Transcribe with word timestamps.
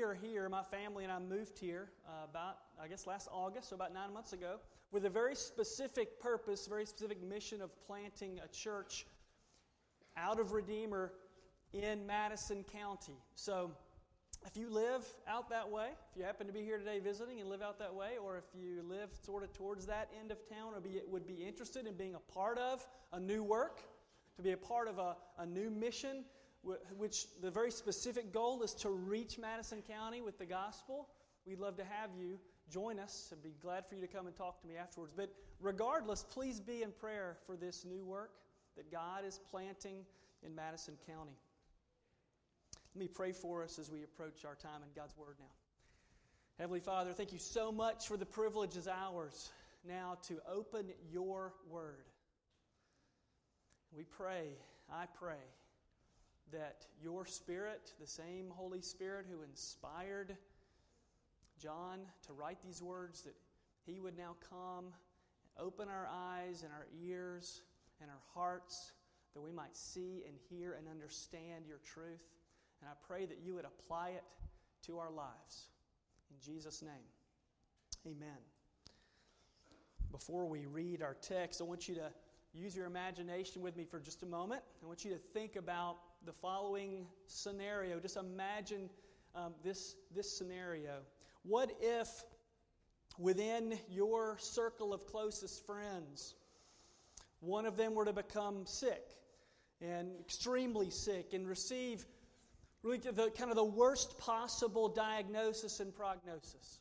we 0.00 0.06
are 0.06 0.14
here, 0.14 0.48
my 0.48 0.62
family 0.62 1.04
and 1.04 1.12
I 1.12 1.18
moved 1.18 1.58
here 1.58 1.90
uh, 2.08 2.24
about, 2.24 2.56
I 2.82 2.88
guess, 2.88 3.06
last 3.06 3.28
August, 3.30 3.68
so 3.68 3.76
about 3.76 3.92
nine 3.92 4.14
months 4.14 4.32
ago, 4.32 4.56
with 4.92 5.04
a 5.04 5.10
very 5.10 5.34
specific 5.34 6.18
purpose, 6.18 6.66
very 6.66 6.86
specific 6.86 7.22
mission 7.22 7.60
of 7.60 7.70
planting 7.86 8.40
a 8.42 8.48
church 8.48 9.04
out 10.16 10.40
of 10.40 10.52
Redeemer 10.52 11.12
in 11.74 12.06
Madison 12.06 12.64
County. 12.72 13.18
So, 13.34 13.72
if 14.46 14.56
you 14.56 14.70
live 14.70 15.04
out 15.28 15.50
that 15.50 15.68
way, 15.68 15.88
if 16.10 16.16
you 16.16 16.24
happen 16.24 16.46
to 16.46 16.52
be 16.52 16.62
here 16.62 16.78
today 16.78 16.98
visiting 16.98 17.38
and 17.40 17.50
live 17.50 17.60
out 17.60 17.78
that 17.78 17.94
way, 17.94 18.12
or 18.24 18.38
if 18.38 18.44
you 18.58 18.82
live 18.88 19.10
sort 19.22 19.42
of 19.42 19.52
towards 19.52 19.84
that 19.84 20.08
end 20.18 20.30
of 20.30 20.38
town 20.48 20.72
or 20.74 20.80
be, 20.80 20.98
would 21.10 21.26
be 21.26 21.44
interested 21.46 21.86
in 21.86 21.92
being 21.92 22.14
a 22.14 22.32
part 22.32 22.56
of 22.56 22.86
a 23.12 23.20
new 23.20 23.42
work, 23.42 23.82
to 24.36 24.42
be 24.42 24.52
a 24.52 24.56
part 24.56 24.88
of 24.88 24.98
a, 24.98 25.14
a 25.36 25.44
new 25.44 25.68
mission, 25.68 26.24
which 26.62 27.26
the 27.40 27.50
very 27.50 27.70
specific 27.70 28.32
goal 28.32 28.62
is 28.62 28.74
to 28.74 28.90
reach 28.90 29.38
Madison 29.38 29.82
County 29.82 30.20
with 30.20 30.38
the 30.38 30.46
gospel, 30.46 31.08
we'd 31.46 31.58
love 31.58 31.76
to 31.76 31.84
have 31.84 32.10
you 32.18 32.38
join 32.70 32.98
us. 32.98 33.32
I'd 33.32 33.42
be 33.42 33.54
glad 33.62 33.86
for 33.86 33.94
you 33.94 34.00
to 34.02 34.06
come 34.06 34.26
and 34.26 34.36
talk 34.36 34.60
to 34.60 34.66
me 34.66 34.76
afterwards. 34.76 35.12
But 35.16 35.30
regardless, 35.60 36.22
please 36.22 36.60
be 36.60 36.82
in 36.82 36.92
prayer 36.92 37.36
for 37.46 37.56
this 37.56 37.84
new 37.84 38.04
work 38.04 38.32
that 38.76 38.92
God 38.92 39.24
is 39.24 39.40
planting 39.50 40.04
in 40.42 40.54
Madison 40.54 40.94
County. 41.06 41.36
Let 42.94 43.00
me 43.00 43.08
pray 43.08 43.32
for 43.32 43.62
us 43.62 43.78
as 43.78 43.90
we 43.90 44.02
approach 44.02 44.44
our 44.44 44.54
time 44.54 44.82
in 44.82 44.88
God's 44.94 45.16
Word 45.16 45.36
now. 45.38 45.46
Heavenly 46.58 46.80
Father, 46.80 47.12
thank 47.12 47.32
you 47.32 47.38
so 47.38 47.72
much 47.72 48.06
for 48.06 48.16
the 48.16 48.26
privilege 48.26 48.76
as 48.76 48.86
ours 48.86 49.50
now 49.86 50.18
to 50.28 50.38
open 50.52 50.86
your 51.10 51.54
Word. 51.68 52.04
We 53.96 54.04
pray, 54.04 54.48
I 54.92 55.06
pray, 55.18 55.42
that 56.52 56.86
your 57.02 57.26
Spirit, 57.26 57.92
the 58.00 58.06
same 58.06 58.46
Holy 58.50 58.80
Spirit 58.80 59.26
who 59.30 59.42
inspired 59.42 60.36
John 61.60 62.00
to 62.26 62.32
write 62.32 62.62
these 62.62 62.82
words, 62.82 63.22
that 63.22 63.34
he 63.86 64.00
would 64.00 64.16
now 64.16 64.36
come 64.48 64.86
open 65.58 65.88
our 65.88 66.08
eyes 66.12 66.62
and 66.62 66.72
our 66.72 66.86
ears 67.04 67.62
and 68.00 68.10
our 68.10 68.22
hearts 68.34 68.92
that 69.34 69.40
we 69.40 69.52
might 69.52 69.76
see 69.76 70.24
and 70.26 70.36
hear 70.48 70.72
and 70.72 70.88
understand 70.88 71.66
your 71.66 71.78
truth. 71.84 72.22
And 72.80 72.88
I 72.90 72.94
pray 73.06 73.26
that 73.26 73.38
you 73.44 73.54
would 73.54 73.64
apply 73.64 74.10
it 74.10 74.24
to 74.86 74.98
our 74.98 75.10
lives. 75.10 75.68
In 76.30 76.36
Jesus' 76.40 76.82
name, 76.82 76.90
amen. 78.06 78.38
Before 80.10 80.46
we 80.46 80.66
read 80.66 81.02
our 81.02 81.16
text, 81.20 81.60
I 81.60 81.64
want 81.64 81.88
you 81.88 81.94
to 81.96 82.10
use 82.52 82.74
your 82.74 82.86
imagination 82.86 83.62
with 83.62 83.76
me 83.76 83.84
for 83.84 84.00
just 84.00 84.22
a 84.22 84.26
moment. 84.26 84.62
I 84.82 84.86
want 84.86 85.04
you 85.04 85.10
to 85.12 85.18
think 85.18 85.56
about 85.56 85.98
the 86.24 86.32
following 86.32 87.06
scenario. 87.26 87.98
Just 87.98 88.16
imagine 88.16 88.90
um, 89.34 89.54
this, 89.64 89.96
this 90.14 90.36
scenario. 90.36 90.98
What 91.42 91.70
if 91.80 92.08
within 93.18 93.78
your 93.88 94.36
circle 94.38 94.92
of 94.92 95.06
closest 95.06 95.64
friends, 95.64 96.34
one 97.40 97.64
of 97.66 97.76
them 97.76 97.94
were 97.94 98.04
to 98.04 98.12
become 98.12 98.66
sick 98.66 99.02
and 99.80 100.10
extremely 100.20 100.90
sick 100.90 101.32
and 101.32 101.48
receive 101.48 102.04
really 102.82 102.98
the 102.98 103.30
kind 103.30 103.50
of 103.50 103.56
the 103.56 103.64
worst 103.64 104.18
possible 104.18 104.88
diagnosis 104.88 105.80
and 105.80 105.94
prognosis. 105.94 106.80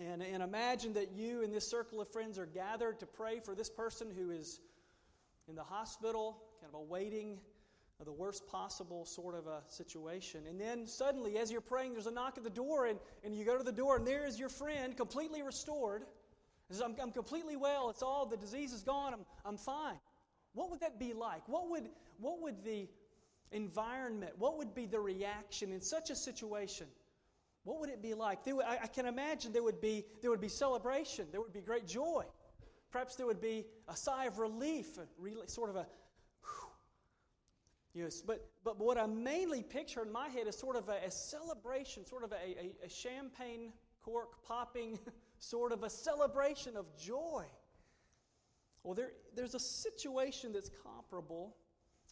And, 0.00 0.22
and 0.22 0.42
imagine 0.42 0.92
that 0.94 1.12
you 1.12 1.42
and 1.42 1.52
this 1.52 1.66
circle 1.66 2.00
of 2.00 2.08
friends 2.12 2.38
are 2.38 2.46
gathered 2.46 3.00
to 3.00 3.06
pray 3.06 3.40
for 3.40 3.54
this 3.54 3.70
person 3.70 4.08
who 4.16 4.30
is 4.30 4.60
in 5.48 5.54
the 5.54 5.62
hospital, 5.62 6.42
kind 6.60 6.72
of 6.74 6.80
awaiting 6.80 7.38
the 8.04 8.12
worst 8.12 8.46
possible 8.46 9.06
sort 9.06 9.34
of 9.34 9.46
a 9.46 9.62
situation. 9.68 10.42
And 10.48 10.60
then 10.60 10.86
suddenly, 10.86 11.38
as 11.38 11.50
you're 11.50 11.62
praying, 11.62 11.94
there's 11.94 12.06
a 12.06 12.10
knock 12.10 12.36
at 12.36 12.44
the 12.44 12.50
door, 12.50 12.86
and, 12.86 12.98
and 13.24 13.34
you 13.34 13.44
go 13.44 13.56
to 13.56 13.64
the 13.64 13.72
door, 13.72 13.96
and 13.96 14.06
there 14.06 14.26
is 14.26 14.38
your 14.38 14.50
friend, 14.50 14.96
completely 14.96 15.42
restored. 15.42 16.04
Says, 16.70 16.82
I'm, 16.82 16.94
I'm 17.00 17.10
completely 17.10 17.56
well. 17.56 17.88
It's 17.90 18.02
all, 18.02 18.26
the 18.26 18.36
disease 18.36 18.72
is 18.72 18.82
gone. 18.82 19.14
I'm, 19.14 19.24
I'm 19.44 19.56
fine. 19.56 19.96
What 20.52 20.70
would 20.70 20.80
that 20.80 20.98
be 20.98 21.14
like? 21.14 21.48
What 21.48 21.70
would, 21.70 21.88
what 22.18 22.42
would 22.42 22.64
the 22.64 22.88
environment, 23.50 24.32
what 24.38 24.58
would 24.58 24.74
be 24.74 24.86
the 24.86 25.00
reaction 25.00 25.72
in 25.72 25.80
such 25.80 26.10
a 26.10 26.16
situation? 26.16 26.86
What 27.64 27.80
would 27.80 27.88
it 27.88 28.02
be 28.02 28.14
like? 28.14 28.44
Would, 28.46 28.64
I, 28.64 28.78
I 28.82 28.86
can 28.88 29.06
imagine 29.06 29.52
there 29.52 29.62
would, 29.62 29.80
be, 29.80 30.04
there 30.20 30.30
would 30.30 30.40
be 30.40 30.48
celebration, 30.48 31.26
there 31.32 31.40
would 31.40 31.52
be 31.52 31.60
great 31.60 31.86
joy. 31.86 32.24
Perhaps 32.90 33.16
there 33.16 33.26
would 33.26 33.40
be 33.40 33.64
a 33.88 33.96
sigh 33.96 34.26
of 34.26 34.38
relief, 34.38 34.98
a 34.98 35.48
sort 35.48 35.70
of 35.70 35.76
a, 35.76 35.86
But, 38.26 38.46
but 38.64 38.78
what 38.78 38.98
I 38.98 39.06
mainly 39.06 39.62
picture 39.62 40.02
in 40.02 40.12
my 40.12 40.28
head 40.28 40.46
is 40.46 40.56
sort 40.56 40.76
of 40.76 40.88
a, 40.88 41.06
a 41.06 41.10
celebration, 41.10 42.04
sort 42.04 42.24
of 42.24 42.32
a, 42.32 42.36
a, 42.36 42.72
a, 42.84 42.88
champagne 42.88 43.72
cork 44.04 44.42
popping, 44.46 44.98
sort 45.38 45.72
of 45.72 45.82
a 45.82 45.90
celebration 45.90 46.76
of 46.76 46.84
joy. 46.96 47.44
Well, 48.82 48.94
there, 48.94 49.12
there's 49.34 49.54
a 49.54 49.60
situation 49.60 50.52
that's 50.52 50.70
comparable 50.82 51.56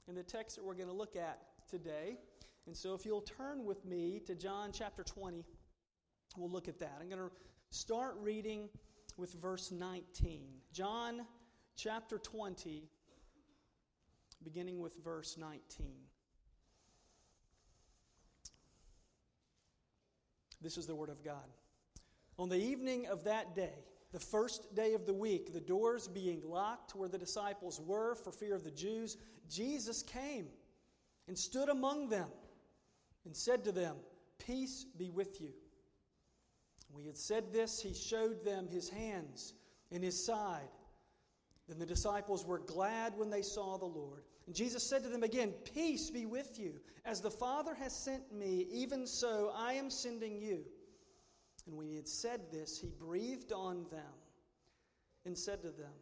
in 0.08 0.14
the 0.14 0.22
text 0.22 0.56
that 0.56 0.64
we're 0.64 0.74
going 0.74 0.88
to 0.88 0.94
look 0.94 1.16
at 1.16 1.40
today. 1.68 2.18
And 2.66 2.76
so 2.76 2.94
if 2.94 3.04
you'll 3.04 3.20
turn 3.20 3.64
with 3.64 3.84
me 3.84 4.20
to 4.26 4.34
John 4.34 4.70
chapter 4.72 5.02
20, 5.02 5.44
we'll 6.36 6.50
look 6.50 6.68
at 6.68 6.78
that. 6.78 6.98
I'm 7.00 7.08
going 7.08 7.20
to 7.20 7.30
start 7.70 8.16
reading 8.20 8.68
with 9.16 9.34
verse 9.34 9.70
19. 9.70 10.40
John 10.72 11.26
chapter 11.76 12.18
20, 12.18 12.88
beginning 14.42 14.80
with 14.80 14.96
verse 15.02 15.36
19. 15.38 15.60
This 20.60 20.78
is 20.78 20.86
the 20.86 20.94
Word 20.94 21.10
of 21.10 21.22
God. 21.22 21.44
On 22.38 22.48
the 22.48 22.58
evening 22.58 23.06
of 23.06 23.24
that 23.24 23.54
day, 23.54 23.84
the 24.12 24.18
first 24.20 24.74
day 24.74 24.94
of 24.94 25.06
the 25.06 25.12
week, 25.12 25.52
the 25.52 25.60
doors 25.60 26.08
being 26.08 26.40
locked 26.44 26.94
where 26.94 27.08
the 27.08 27.18
disciples 27.18 27.80
were 27.80 28.14
for 28.14 28.32
fear 28.32 28.54
of 28.54 28.64
the 28.64 28.70
Jews, 28.70 29.16
Jesus 29.50 30.02
came 30.02 30.46
and 31.28 31.38
stood 31.38 31.68
among 31.68 32.08
them 32.08 32.28
and 33.24 33.36
said 33.36 33.64
to 33.64 33.72
them, 33.72 33.96
Peace 34.38 34.86
be 34.96 35.10
with 35.10 35.40
you. 35.40 35.52
When 36.90 37.02
he 37.02 37.08
had 37.08 37.18
said 37.18 37.52
this, 37.52 37.80
he 37.80 37.92
showed 37.92 38.44
them 38.44 38.68
his 38.68 38.88
hands 38.88 39.54
and 39.90 40.02
his 40.02 40.24
side. 40.24 40.68
Then 41.68 41.78
the 41.78 41.86
disciples 41.86 42.44
were 42.44 42.58
glad 42.58 43.16
when 43.16 43.30
they 43.30 43.42
saw 43.42 43.78
the 43.78 43.86
Lord. 43.86 44.24
And 44.46 44.54
Jesus 44.54 44.82
said 44.82 45.02
to 45.02 45.08
them 45.08 45.22
again, 45.22 45.52
Peace 45.74 46.10
be 46.10 46.26
with 46.26 46.58
you. 46.58 46.74
As 47.04 47.20
the 47.20 47.30
Father 47.30 47.74
has 47.74 47.94
sent 47.96 48.32
me, 48.32 48.66
even 48.70 49.06
so 49.06 49.52
I 49.56 49.74
am 49.74 49.88
sending 49.88 50.36
you. 50.36 50.60
And 51.66 51.76
when 51.76 51.88
he 51.88 51.96
had 51.96 52.08
said 52.08 52.40
this, 52.52 52.78
he 52.78 52.90
breathed 52.98 53.52
on 53.52 53.86
them 53.90 54.12
and 55.24 55.36
said 55.36 55.62
to 55.62 55.70
them, 55.70 55.92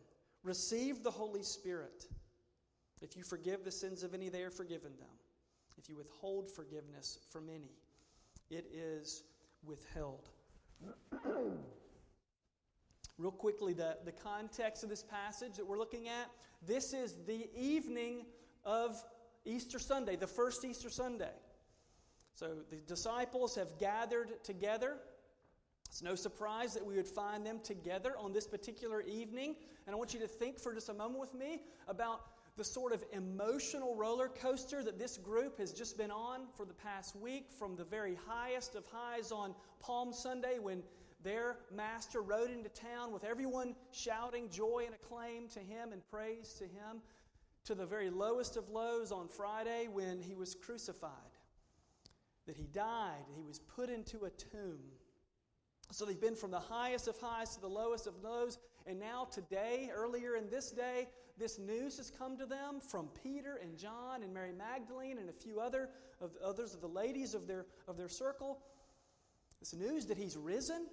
Receive 0.42 1.04
the 1.04 1.10
Holy 1.10 1.44
Spirit. 1.44 2.06
If 3.00 3.16
you 3.16 3.22
forgive 3.22 3.64
the 3.64 3.70
sins 3.70 4.02
of 4.02 4.14
any, 4.14 4.28
they 4.28 4.42
are 4.42 4.50
forgiven 4.50 4.92
them. 4.98 5.08
If 5.78 5.88
you 5.88 5.96
withhold 5.96 6.50
forgiveness 6.50 7.18
from 7.30 7.48
any, 7.48 7.76
it 8.50 8.66
is 8.72 9.22
withheld. 9.64 10.28
Real 13.18 13.30
quickly, 13.30 13.72
the, 13.72 13.96
the 14.04 14.12
context 14.12 14.82
of 14.82 14.88
this 14.88 15.02
passage 15.02 15.54
that 15.56 15.66
we're 15.66 15.78
looking 15.78 16.08
at 16.08 16.30
this 16.66 16.92
is 16.92 17.16
the 17.26 17.48
evening 17.54 18.24
of 18.64 18.96
Easter 19.44 19.78
Sunday, 19.78 20.16
the 20.16 20.26
first 20.26 20.64
Easter 20.64 20.90
Sunday. 20.90 21.32
So 22.34 22.56
the 22.70 22.76
disciples 22.76 23.54
have 23.56 23.78
gathered 23.78 24.42
together 24.42 24.96
it's 25.92 26.02
no 26.02 26.14
surprise 26.14 26.72
that 26.72 26.86
we 26.86 26.96
would 26.96 27.06
find 27.06 27.44
them 27.44 27.60
together 27.62 28.14
on 28.18 28.32
this 28.32 28.46
particular 28.46 29.02
evening. 29.02 29.56
And 29.86 29.94
I 29.94 29.98
want 29.98 30.14
you 30.14 30.20
to 30.20 30.26
think 30.26 30.58
for 30.58 30.72
just 30.72 30.88
a 30.88 30.94
moment 30.94 31.20
with 31.20 31.34
me 31.34 31.60
about 31.86 32.22
the 32.56 32.64
sort 32.64 32.94
of 32.94 33.04
emotional 33.12 33.94
roller 33.94 34.28
coaster 34.28 34.82
that 34.84 34.98
this 34.98 35.18
group 35.18 35.58
has 35.58 35.70
just 35.70 35.98
been 35.98 36.10
on 36.10 36.46
for 36.56 36.64
the 36.64 36.72
past 36.72 37.14
week, 37.14 37.50
from 37.58 37.76
the 37.76 37.84
very 37.84 38.16
highest 38.26 38.74
of 38.74 38.86
highs 38.90 39.30
on 39.30 39.54
Palm 39.80 40.14
Sunday 40.14 40.58
when 40.58 40.82
their 41.22 41.56
master 41.74 42.20
rode 42.20 42.50
into 42.50 42.68
town 42.68 43.12
with 43.12 43.24
everyone 43.24 43.74
shouting 43.90 44.48
joy 44.48 44.84
and 44.86 44.94
acclaim 44.94 45.48
to 45.48 45.60
him 45.60 45.92
and 45.92 46.02
praise 46.10 46.54
to 46.54 46.64
him, 46.64 47.00
to 47.64 47.74
the 47.74 47.86
very 47.86 48.10
lowest 48.10 48.56
of 48.56 48.68
lows 48.68 49.12
on 49.12 49.28
Friday 49.28 49.88
when 49.90 50.20
he 50.20 50.34
was 50.34 50.54
crucified. 50.54 51.10
That 52.46 52.56
he 52.56 52.66
died, 52.66 53.24
he 53.36 53.42
was 53.42 53.60
put 53.60 53.88
into 53.88 54.24
a 54.24 54.30
tomb. 54.30 54.80
So 55.92 56.04
they've 56.04 56.20
been 56.20 56.34
from 56.34 56.50
the 56.50 56.58
highest 56.58 57.06
of 57.06 57.18
highs 57.18 57.54
to 57.54 57.60
the 57.60 57.68
lowest 57.68 58.06
of 58.06 58.22
lows. 58.22 58.58
And 58.86 58.98
now, 58.98 59.28
today, 59.30 59.90
earlier 59.94 60.36
in 60.36 60.48
this 60.48 60.70
day, 60.70 61.06
this 61.38 61.58
news 61.58 61.98
has 61.98 62.10
come 62.10 62.36
to 62.38 62.46
them 62.46 62.80
from 62.80 63.08
Peter 63.22 63.60
and 63.62 63.76
John 63.76 64.22
and 64.22 64.32
Mary 64.32 64.52
Magdalene 64.52 65.18
and 65.18 65.28
a 65.28 65.32
few 65.32 65.60
other 65.60 65.90
of 66.20 66.30
others 66.42 66.74
of 66.74 66.80
the 66.80 66.88
ladies 66.88 67.34
of 67.34 67.46
their, 67.46 67.66
of 67.86 67.96
their 67.96 68.08
circle. 68.08 68.60
This 69.60 69.74
news 69.74 70.06
that 70.06 70.16
he's 70.16 70.36
risen. 70.36 70.86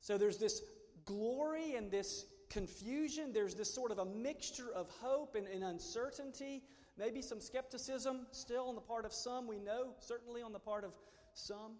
So 0.00 0.18
there's 0.18 0.38
this 0.38 0.62
glory 1.04 1.74
and 1.74 1.90
this 1.90 2.26
confusion. 2.50 3.32
There's 3.32 3.54
this 3.54 3.72
sort 3.72 3.90
of 3.90 3.98
a 3.98 4.04
mixture 4.04 4.72
of 4.74 4.88
hope 5.00 5.34
and, 5.34 5.46
and 5.46 5.64
uncertainty 5.64 6.62
Maybe 6.98 7.22
some 7.22 7.40
skepticism 7.40 8.26
still 8.32 8.68
on 8.68 8.74
the 8.74 8.80
part 8.80 9.04
of 9.04 9.12
some. 9.12 9.46
We 9.46 9.60
know, 9.60 9.94
certainly 10.00 10.42
on 10.42 10.52
the 10.52 10.58
part 10.58 10.82
of 10.82 10.92
some. 11.32 11.74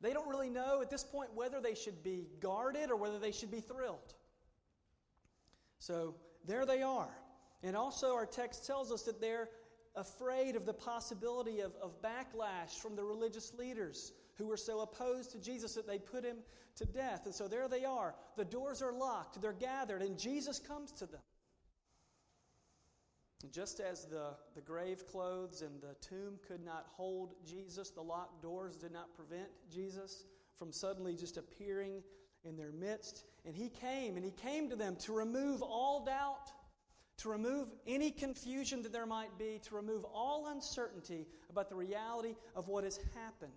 They 0.00 0.12
don't 0.12 0.28
really 0.28 0.48
know 0.48 0.80
at 0.80 0.90
this 0.90 1.02
point 1.02 1.30
whether 1.34 1.60
they 1.60 1.74
should 1.74 2.04
be 2.04 2.28
guarded 2.40 2.90
or 2.90 2.96
whether 2.96 3.18
they 3.18 3.32
should 3.32 3.50
be 3.50 3.60
thrilled. 3.60 4.14
So 5.78 6.14
there 6.46 6.64
they 6.64 6.82
are. 6.82 7.10
And 7.64 7.76
also, 7.76 8.14
our 8.14 8.26
text 8.26 8.64
tells 8.64 8.92
us 8.92 9.02
that 9.02 9.20
they're 9.20 9.48
afraid 9.96 10.54
of 10.54 10.66
the 10.66 10.72
possibility 10.72 11.60
of, 11.60 11.72
of 11.82 12.00
backlash 12.00 12.78
from 12.80 12.94
the 12.94 13.02
religious 13.02 13.52
leaders 13.54 14.12
who 14.38 14.46
were 14.46 14.56
so 14.56 14.80
opposed 14.80 15.32
to 15.32 15.38
Jesus 15.38 15.74
that 15.74 15.86
they 15.86 15.98
put 15.98 16.24
him 16.24 16.38
to 16.76 16.84
death. 16.84 17.26
And 17.26 17.34
so 17.34 17.48
there 17.48 17.68
they 17.68 17.84
are. 17.84 18.14
The 18.36 18.44
doors 18.44 18.82
are 18.82 18.92
locked, 18.92 19.40
they're 19.40 19.52
gathered, 19.52 20.02
and 20.02 20.18
Jesus 20.18 20.58
comes 20.58 20.92
to 20.92 21.06
them. 21.06 21.20
And 23.42 23.52
just 23.52 23.80
as 23.80 24.04
the, 24.06 24.34
the 24.54 24.60
grave 24.60 25.04
clothes 25.08 25.62
and 25.62 25.80
the 25.80 25.96
tomb 26.00 26.38
could 26.46 26.64
not 26.64 26.86
hold 26.92 27.34
Jesus, 27.44 27.90
the 27.90 28.00
locked 28.00 28.40
doors 28.40 28.76
did 28.76 28.92
not 28.92 29.14
prevent 29.16 29.48
Jesus 29.70 30.26
from 30.58 30.70
suddenly 30.70 31.16
just 31.16 31.36
appearing 31.36 32.02
in 32.44 32.56
their 32.56 32.70
midst. 32.70 33.24
And 33.44 33.56
he 33.56 33.68
came, 33.68 34.16
and 34.16 34.24
he 34.24 34.30
came 34.30 34.70
to 34.70 34.76
them 34.76 34.96
to 35.00 35.12
remove 35.12 35.60
all 35.60 36.04
doubt, 36.04 36.52
to 37.18 37.28
remove 37.28 37.68
any 37.86 38.12
confusion 38.12 38.82
that 38.82 38.92
there 38.92 39.06
might 39.06 39.36
be, 39.38 39.60
to 39.64 39.74
remove 39.74 40.04
all 40.04 40.46
uncertainty 40.46 41.26
about 41.50 41.68
the 41.68 41.74
reality 41.74 42.36
of 42.54 42.68
what 42.68 42.84
has 42.84 43.00
happened. 43.14 43.52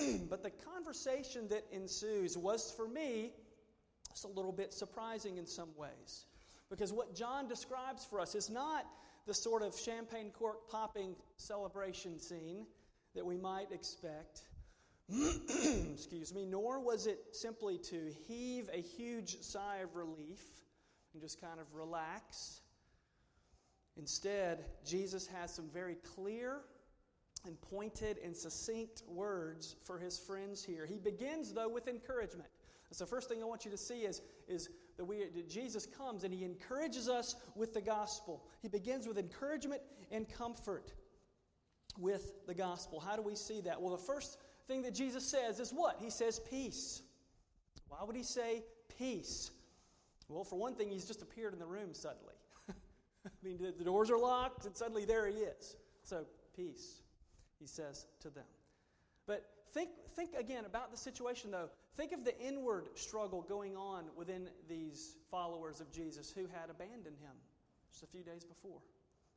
but 0.30 0.42
the 0.42 0.50
conversation 0.50 1.48
that 1.48 1.64
ensues 1.72 2.36
was, 2.36 2.72
for 2.76 2.88
me, 2.88 3.32
a 4.24 4.28
little 4.28 4.52
bit 4.52 4.72
surprising 4.72 5.38
in 5.38 5.46
some 5.46 5.70
ways. 5.76 6.26
Because 6.70 6.92
what 6.92 7.14
John 7.14 7.48
describes 7.48 8.04
for 8.04 8.20
us 8.20 8.34
is 8.34 8.48
not 8.48 8.86
the 9.26 9.34
sort 9.34 9.62
of 9.62 9.76
champagne 9.78 10.30
cork 10.30 10.68
popping 10.70 11.14
celebration 11.36 12.18
scene 12.18 12.66
that 13.14 13.24
we 13.24 13.36
might 13.36 13.70
expect. 13.72 14.42
Excuse 15.92 16.34
me, 16.34 16.46
nor 16.46 16.80
was 16.80 17.06
it 17.06 17.18
simply 17.32 17.78
to 17.78 18.12
heave 18.26 18.70
a 18.72 18.80
huge 18.80 19.40
sigh 19.42 19.78
of 19.82 19.94
relief 19.96 20.40
and 21.12 21.22
just 21.22 21.40
kind 21.40 21.60
of 21.60 21.66
relax. 21.74 22.60
Instead, 23.96 24.64
Jesus 24.86 25.26
has 25.26 25.52
some 25.52 25.68
very 25.72 25.96
clear 26.14 26.60
and 27.46 27.60
pointed 27.60 28.18
and 28.24 28.36
succinct 28.36 29.02
words 29.08 29.76
for 29.84 29.98
his 29.98 30.18
friends 30.18 30.64
here. 30.64 30.86
He 30.86 30.98
begins, 30.98 31.52
though, 31.52 31.68
with 31.68 31.88
encouragement. 31.88 32.48
So, 32.92 33.06
first 33.06 33.28
thing 33.28 33.42
I 33.42 33.46
want 33.46 33.64
you 33.64 33.70
to 33.70 33.76
see 33.76 34.00
is, 34.00 34.20
is 34.48 34.68
that, 34.98 35.04
we, 35.04 35.24
that 35.34 35.48
Jesus 35.48 35.86
comes 35.86 36.24
and 36.24 36.32
he 36.32 36.44
encourages 36.44 37.08
us 37.08 37.36
with 37.56 37.72
the 37.72 37.80
gospel. 37.80 38.44
He 38.60 38.68
begins 38.68 39.08
with 39.08 39.18
encouragement 39.18 39.80
and 40.10 40.28
comfort 40.28 40.92
with 41.98 42.46
the 42.46 42.54
gospel. 42.54 43.00
How 43.00 43.16
do 43.16 43.22
we 43.22 43.34
see 43.34 43.60
that? 43.62 43.80
Well, 43.80 43.92
the 43.92 44.02
first 44.02 44.38
thing 44.68 44.82
that 44.82 44.94
Jesus 44.94 45.24
says 45.24 45.58
is 45.58 45.70
what? 45.70 45.96
He 46.00 46.10
says 46.10 46.38
peace. 46.50 47.02
Why 47.88 47.98
would 48.04 48.16
he 48.16 48.22
say 48.22 48.62
peace? 48.98 49.50
Well, 50.28 50.44
for 50.44 50.58
one 50.58 50.74
thing, 50.74 50.90
he's 50.90 51.06
just 51.06 51.22
appeared 51.22 51.52
in 51.52 51.58
the 51.58 51.66
room 51.66 51.94
suddenly. 51.94 52.34
I 52.70 53.30
mean, 53.42 53.58
the, 53.58 53.72
the 53.76 53.84
doors 53.84 54.10
are 54.10 54.18
locked, 54.18 54.66
and 54.66 54.76
suddenly 54.76 55.04
there 55.04 55.26
he 55.26 55.36
is. 55.36 55.76
So, 56.04 56.24
peace, 56.56 57.01
he 57.62 57.68
says 57.68 58.06
to 58.20 58.28
them. 58.28 58.44
But 59.26 59.44
think, 59.72 59.90
think 60.16 60.30
again 60.36 60.64
about 60.64 60.90
the 60.90 60.96
situation, 60.96 61.52
though. 61.52 61.70
Think 61.96 62.12
of 62.12 62.24
the 62.24 62.38
inward 62.40 62.88
struggle 62.96 63.42
going 63.42 63.76
on 63.76 64.04
within 64.16 64.48
these 64.68 65.14
followers 65.30 65.80
of 65.80 65.92
Jesus 65.92 66.30
who 66.30 66.42
had 66.42 66.70
abandoned 66.70 67.16
him 67.20 67.36
just 67.90 68.02
a 68.02 68.06
few 68.06 68.24
days 68.24 68.44
before. 68.44 68.80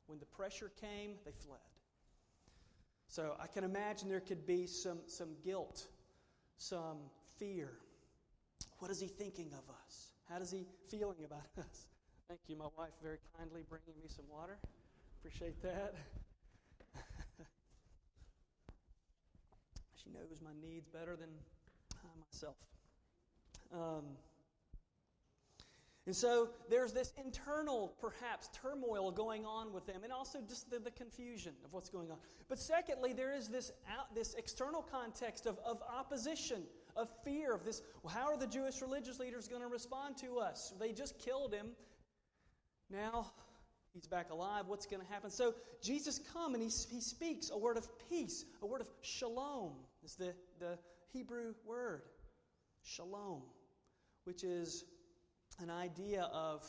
When 0.08 0.18
the 0.20 0.26
pressure 0.26 0.72
came, 0.82 1.12
they 1.24 1.32
fled. 1.46 1.60
So 3.08 3.36
I 3.40 3.46
can 3.46 3.64
imagine 3.64 4.10
there 4.10 4.20
could 4.20 4.48
be 4.48 4.66
some, 4.66 5.00
some 5.08 5.30
guilt, 5.44 5.86
some 6.58 6.98
fear. 7.38 7.70
What 8.80 8.90
is 8.90 9.00
he 9.00 9.08
thinking 9.08 9.52
of 9.54 9.70
us? 9.86 10.12
How 10.30 10.38
is 10.38 10.50
he 10.52 10.66
feeling 10.90 11.24
about 11.26 11.46
us? 11.60 11.88
Thank 12.28 12.40
you, 12.48 12.56
my 12.56 12.66
wife, 12.76 12.90
very 13.04 13.20
kindly 13.38 13.62
bringing 13.70 14.02
me 14.02 14.10
some 14.10 14.26
water. 14.32 14.58
Appreciate 15.20 15.62
that. 15.62 15.94
She 20.06 20.12
knows 20.12 20.40
my 20.44 20.52
needs 20.62 20.88
better 20.88 21.16
than 21.16 21.30
I 21.96 22.08
myself. 22.20 22.56
Um, 23.74 24.04
and 26.06 26.16
so 26.16 26.50
there's 26.70 26.94
this 26.94 27.14
internal, 27.18 27.96
perhaps, 28.00 28.50
turmoil 28.54 29.12
going 29.12 29.44
on 29.44 29.74
with 29.74 29.88
them, 29.88 30.04
and 30.04 30.14
also 30.14 30.40
just 30.48 30.70
the, 30.70 30.78
the 30.78 30.92
confusion 30.92 31.54
of 31.64 31.74
what's 31.74 31.90
going 31.90 32.12
on. 32.12 32.18
But 32.48 32.60
secondly, 32.60 33.12
there 33.12 33.34
is 33.34 33.48
this, 33.48 33.72
out, 33.90 34.14
this 34.14 34.36
external 34.36 34.84
context 34.84 35.48
of, 35.48 35.58
of 35.66 35.82
opposition, 35.82 36.62
of 36.96 37.10
fear, 37.24 37.56
of 37.56 37.66
this 37.66 37.82
well, 38.04 38.14
how 38.14 38.28
are 38.28 38.38
the 38.38 38.46
Jewish 38.46 38.82
religious 38.82 39.20
leaders 39.20 39.48
going 39.48 39.64
to 39.64 39.68
respond 39.68 40.18
to 40.18 40.38
us? 40.38 40.74
They 40.80 40.92
just 40.92 41.18
killed 41.18 41.52
him. 41.52 41.70
Now 42.92 43.32
he's 43.96 44.06
back 44.06 44.30
alive. 44.30 44.66
What's 44.68 44.86
going 44.86 45.02
to 45.02 45.12
happen? 45.12 45.32
So 45.32 45.56
Jesus 45.82 46.20
comes 46.20 46.54
and 46.54 46.62
he, 46.62 46.70
he 46.96 47.02
speaks 47.02 47.50
a 47.50 47.58
word 47.58 47.78
of 47.78 47.90
peace, 48.10 48.46
a 48.62 48.68
word 48.68 48.82
of 48.82 48.88
shalom 49.02 49.74
is 50.06 50.16
the, 50.16 50.36
the 50.60 50.78
Hebrew 51.12 51.56
word. 51.66 52.04
Shalom, 52.84 53.42
which 54.26 54.44
is 54.44 54.86
an 55.60 55.72
idea 55.72 56.30
of, 56.32 56.64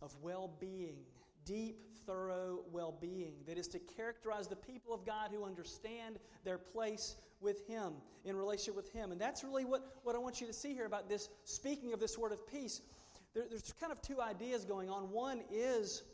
of 0.00 0.14
well 0.22 0.52
being, 0.60 0.98
deep, 1.44 1.82
thorough 2.06 2.60
well 2.70 2.96
being, 3.00 3.34
that 3.48 3.58
is 3.58 3.66
to 3.68 3.80
characterize 3.80 4.46
the 4.46 4.54
people 4.54 4.94
of 4.94 5.04
God 5.04 5.30
who 5.32 5.44
understand 5.44 6.18
their 6.44 6.58
place 6.58 7.16
with 7.40 7.66
Him, 7.66 7.94
in 8.24 8.36
relationship 8.36 8.76
with 8.76 8.92
Him. 8.92 9.10
And 9.10 9.20
that's 9.20 9.42
really 9.42 9.64
what, 9.64 9.98
what 10.04 10.14
I 10.14 10.18
want 10.18 10.40
you 10.40 10.46
to 10.46 10.52
see 10.52 10.72
here 10.72 10.86
about 10.86 11.08
this, 11.08 11.30
speaking 11.42 11.92
of 11.92 11.98
this 11.98 12.16
word 12.16 12.30
of 12.30 12.46
peace. 12.46 12.82
There, 13.34 13.46
there's 13.50 13.72
kind 13.80 13.90
of 13.90 14.00
two 14.00 14.20
ideas 14.20 14.64
going 14.64 14.88
on. 14.88 15.10
One 15.10 15.42
is 15.50 16.04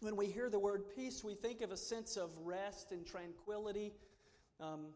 when 0.00 0.16
we 0.16 0.26
hear 0.26 0.48
the 0.48 0.58
word 0.58 0.84
peace, 0.96 1.22
we 1.22 1.34
think 1.34 1.60
of 1.60 1.70
a 1.70 1.76
sense 1.76 2.16
of 2.16 2.30
rest 2.42 2.92
and 2.92 3.04
tranquility. 3.04 3.92
Um, 4.58 4.86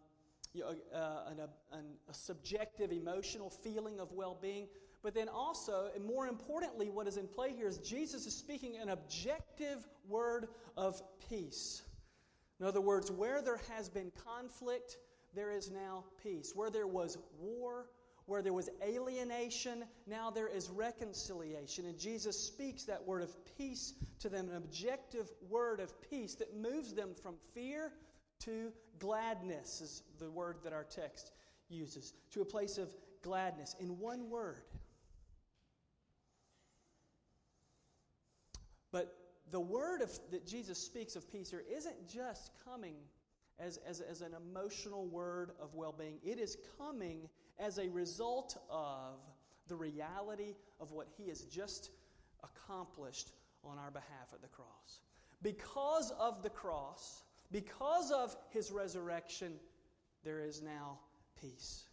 you 0.57 0.63
know, 0.63 0.75
uh, 0.99 1.31
an, 1.73 1.85
a 2.09 2.15
subjective 2.15 2.91
emotional 2.91 3.51
feeling 3.51 4.01
of 4.01 4.11
well 4.13 4.39
being. 4.41 4.67
But 5.03 5.15
then 5.15 5.29
also, 5.29 5.91
and 5.95 6.05
more 6.05 6.27
importantly, 6.27 6.89
what 6.89 7.07
is 7.07 7.17
in 7.17 7.29
play 7.29 7.53
here 7.53 7.69
is 7.69 7.79
Jesus 7.79 8.27
is 8.27 8.35
speaking 8.35 8.77
an 8.81 8.89
objective 8.89 9.87
word 10.09 10.49
of 10.77 11.01
peace. 11.29 11.83
In 12.59 12.67
other 12.67 12.81
words, 12.81 13.11
where 13.11 13.43
there 13.43 13.61
has 13.77 13.89
been 13.89 14.11
conflict, 14.25 14.97
there 15.35 15.51
is 15.51 15.71
now 15.71 16.05
peace. 16.23 16.53
Where 16.55 16.71
there 16.71 16.87
was 16.87 17.19
war, 17.39 17.87
where 18.25 18.41
there 18.41 18.55
was 18.55 18.71
alienation, 18.83 19.85
now 20.07 20.31
there 20.31 20.49
is 20.49 20.71
reconciliation. 20.71 21.85
And 21.85 21.99
Jesus 21.99 22.39
speaks 22.39 22.85
that 22.85 23.07
word 23.07 23.23
of 23.23 23.37
peace 23.59 23.93
to 24.21 24.31
them, 24.31 24.49
an 24.49 24.57
objective 24.57 25.31
word 25.51 25.81
of 25.81 25.93
peace 26.11 26.35
that 26.37 26.57
moves 26.57 26.95
them 26.95 27.11
from 27.23 27.35
fear 27.55 27.93
to 28.41 28.73
gladness, 28.99 29.81
is 29.81 30.03
the 30.19 30.31
word 30.31 30.59
that 30.65 30.73
our 30.73 30.85
text 30.85 31.33
uses. 31.69 32.15
To 32.33 32.43
a 32.43 32.45
place 32.45 32.79
of 32.79 32.95
gladness 33.23 33.75
in 33.81 33.99
one 33.99 34.31
word. 34.31 34.63
But 38.93 39.15
the 39.51 39.61
word 39.61 40.01
of, 40.01 40.11
that 40.31 40.47
Jesus 40.47 40.79
speaks 40.79 41.17
of 41.17 41.31
peace 41.31 41.51
here 41.51 41.65
isn't 41.71 42.09
just 42.09 42.53
coming 42.65 42.97
as, 43.59 43.79
as, 43.89 44.01
as 44.01 44.21
an 44.21 44.33
emotional 44.35 45.07
word 45.07 45.53
of 45.61 45.75
well 45.75 45.95
being, 45.97 46.19
it 46.23 46.39
is 46.39 46.57
coming 46.79 47.29
as 47.59 47.79
a 47.79 47.89
result 47.89 48.57
of 48.71 49.19
the 49.69 49.75
reality 49.77 50.55
of 50.79 50.93
what 50.93 51.09
he 51.17 51.29
has 51.29 51.43
just 51.43 51.91
accomplished 52.45 53.33
on 53.65 53.79
our 53.79 53.91
behalf 53.91 54.33
at 54.33 54.43
the 54.43 54.49
cross. 54.49 55.01
Because 55.43 56.13
of 56.19 56.43
the 56.43 56.51
cross, 56.51 57.25
because 57.53 58.11
of 58.11 58.37
his 58.51 58.71
resurrection, 58.71 59.53
there 60.25 60.41
is 60.41 60.63
now 60.63 60.99
peace. 61.41 61.85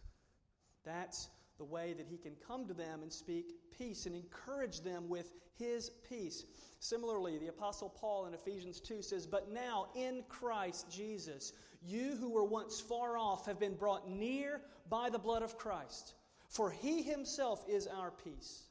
That's 0.84 1.28
the 1.58 1.64
way 1.64 1.94
that 1.94 2.06
he 2.06 2.16
can 2.16 2.32
come 2.46 2.66
to 2.66 2.74
them 2.74 3.02
and 3.02 3.12
speak 3.12 3.54
peace 3.76 4.06
and 4.06 4.14
encourage 4.14 4.80
them 4.80 5.08
with 5.08 5.32
his 5.58 5.90
peace. 6.08 6.44
Similarly, 6.80 7.38
the 7.38 7.48
Apostle 7.48 7.88
Paul 7.88 8.26
in 8.26 8.34
Ephesians 8.34 8.80
2 8.80 9.02
says, 9.02 9.26
But 9.26 9.52
now 9.52 9.86
in 9.94 10.24
Christ 10.28 10.90
Jesus, 10.90 11.52
you 11.86 12.16
who 12.20 12.30
were 12.30 12.44
once 12.44 12.80
far 12.80 13.16
off 13.16 13.46
have 13.46 13.60
been 13.60 13.74
brought 13.74 14.10
near 14.10 14.60
by 14.90 15.08
the 15.08 15.18
blood 15.18 15.42
of 15.42 15.56
Christ. 15.56 16.14
For 16.48 16.70
he 16.70 17.02
himself 17.02 17.64
is 17.68 17.86
our 17.86 18.10
peace 18.10 18.64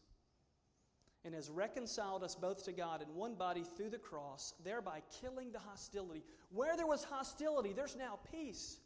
and 1.25 1.33
has 1.33 1.49
reconciled 1.49 2.23
us 2.23 2.35
both 2.35 2.65
to 2.65 2.73
God 2.73 3.01
in 3.01 3.15
one 3.15 3.35
body 3.35 3.63
through 3.77 3.89
the 3.89 3.97
cross, 3.97 4.53
thereby 4.63 5.01
killing 5.21 5.51
the 5.51 5.59
hostility. 5.59 6.23
Where 6.51 6.75
there 6.75 6.87
was 6.87 7.03
hostility, 7.03 7.73
there's 7.73 7.95
now 7.95 8.19
peace. 8.31 8.77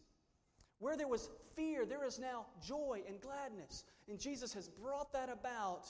Where 0.80 0.96
there 0.96 1.08
was 1.08 1.30
fear, 1.56 1.86
there 1.86 2.06
is 2.06 2.20
now 2.20 2.46
joy 2.66 3.02
and 3.08 3.20
gladness. 3.20 3.84
And 4.08 4.20
Jesus 4.20 4.54
has 4.54 4.68
brought 4.68 5.12
that 5.14 5.30
about 5.30 5.88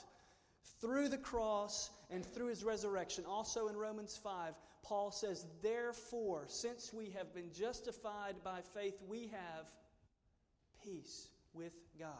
through 0.80 1.10
the 1.10 1.18
cross 1.18 1.89
and 2.10 2.25
through 2.25 2.48
his 2.48 2.63
resurrection. 2.63 3.25
Also 3.27 3.68
in 3.68 3.75
Romans 3.75 4.18
5, 4.24 4.54
Paul 4.84 5.12
says, 5.12 5.46
Therefore, 5.62 6.46
since 6.48 6.94
we 6.94 7.10
have 7.10 7.34
been 7.34 7.51
justified 7.51 8.36
by 8.44 8.62
faith, 8.74 8.96
we 9.08 9.27
have 9.27 9.66
peace 10.82 11.27
with 11.54 11.74
God 12.00 12.12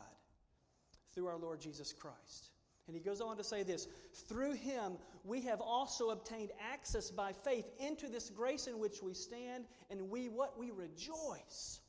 through 1.14 1.28
our 1.28 1.38
Lord 1.38 1.62
Jesus 1.62 1.94
Christ. 1.94 2.50
And 2.88 2.96
he 2.96 3.02
goes 3.02 3.20
on 3.22 3.38
to 3.38 3.44
say 3.44 3.64
this 3.64 3.88
Through 4.28 4.54
him 4.54 4.94
we 5.24 5.42
have 5.42 5.62
also 5.62 6.10
obtained 6.10 6.52
access 6.72 7.12
by 7.12 7.34
faith 7.34 7.66
into 7.80 8.08
this 8.08 8.30
grace 8.30 8.68
in 8.68 8.80
which 8.80 9.04
we 9.04 9.14
stand, 9.14 9.66
and 9.90 10.10
we 10.10 10.30
what 10.30 10.58
we 10.58 10.72
rejoice 10.72 11.82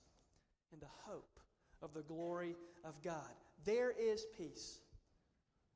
in 0.73 0.81
the 0.81 0.87
hope 1.07 1.38
of 1.81 1.95
the 1.95 2.02
glory 2.02 2.57
of 2.85 3.00
God. 3.02 3.31
There 3.64 3.90
is 3.90 4.26
peace. 4.37 4.81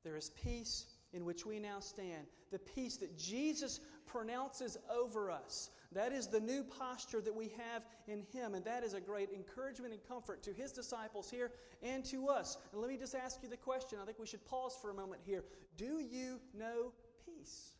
There 0.05 0.17
is 0.17 0.31
peace 0.31 0.87
in 1.13 1.25
which 1.25 1.45
we 1.45 1.59
now 1.59 1.81
stand, 1.81 2.27
the 2.51 2.59
peace 2.59 2.97
that 2.99 3.17
Jesus 3.19 3.81
pronounces 4.07 4.77
over 4.91 5.31
us. 5.31 5.71
That 5.93 6.13
is 6.13 6.27
the 6.27 6.41
new 6.41 6.65
posture 6.65 7.21
that 7.21 7.35
we 7.35 7.53
have 7.59 7.83
in 8.09 8.23
Him, 8.33 8.55
and 8.55 8.65
that 8.65 8.83
is 8.83 8.95
a 8.95 9.01
great 9.01 9.31
encouragement 9.31 9.93
and 9.93 10.03
comfort 10.09 10.43
to 10.45 10.53
His 10.53 10.73
disciples 10.73 11.31
here 11.31 11.51
and 11.83 12.05
to 12.07 12.29
us. 12.29 12.57
And 12.73 12.81
let 12.81 12.91
me 12.91 12.97
just 12.97 13.15
ask 13.15 13.43
you 13.43 13.49
the 13.49 13.57
question. 13.57 13.99
I 14.01 14.07
think 14.07 14.19
we 14.19 14.27
should 14.27 14.45
pause 14.47 14.77
for 14.81 14.91
a 14.91 14.95
moment 14.95 15.21
here. 15.25 15.45
Do 15.77 16.01
you 16.01 16.41
know 16.59 16.93
peace 17.27 17.73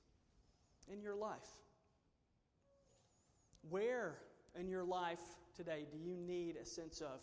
in 0.93 1.01
your 1.01 1.15
life? 1.15 1.39
Where 3.71 4.19
in 4.59 4.69
your 4.69 4.85
life 4.85 5.21
today 5.57 5.87
do 5.91 5.99
you 5.99 6.17
need 6.17 6.57
a 6.57 6.67
sense 6.67 7.01
of 7.01 7.21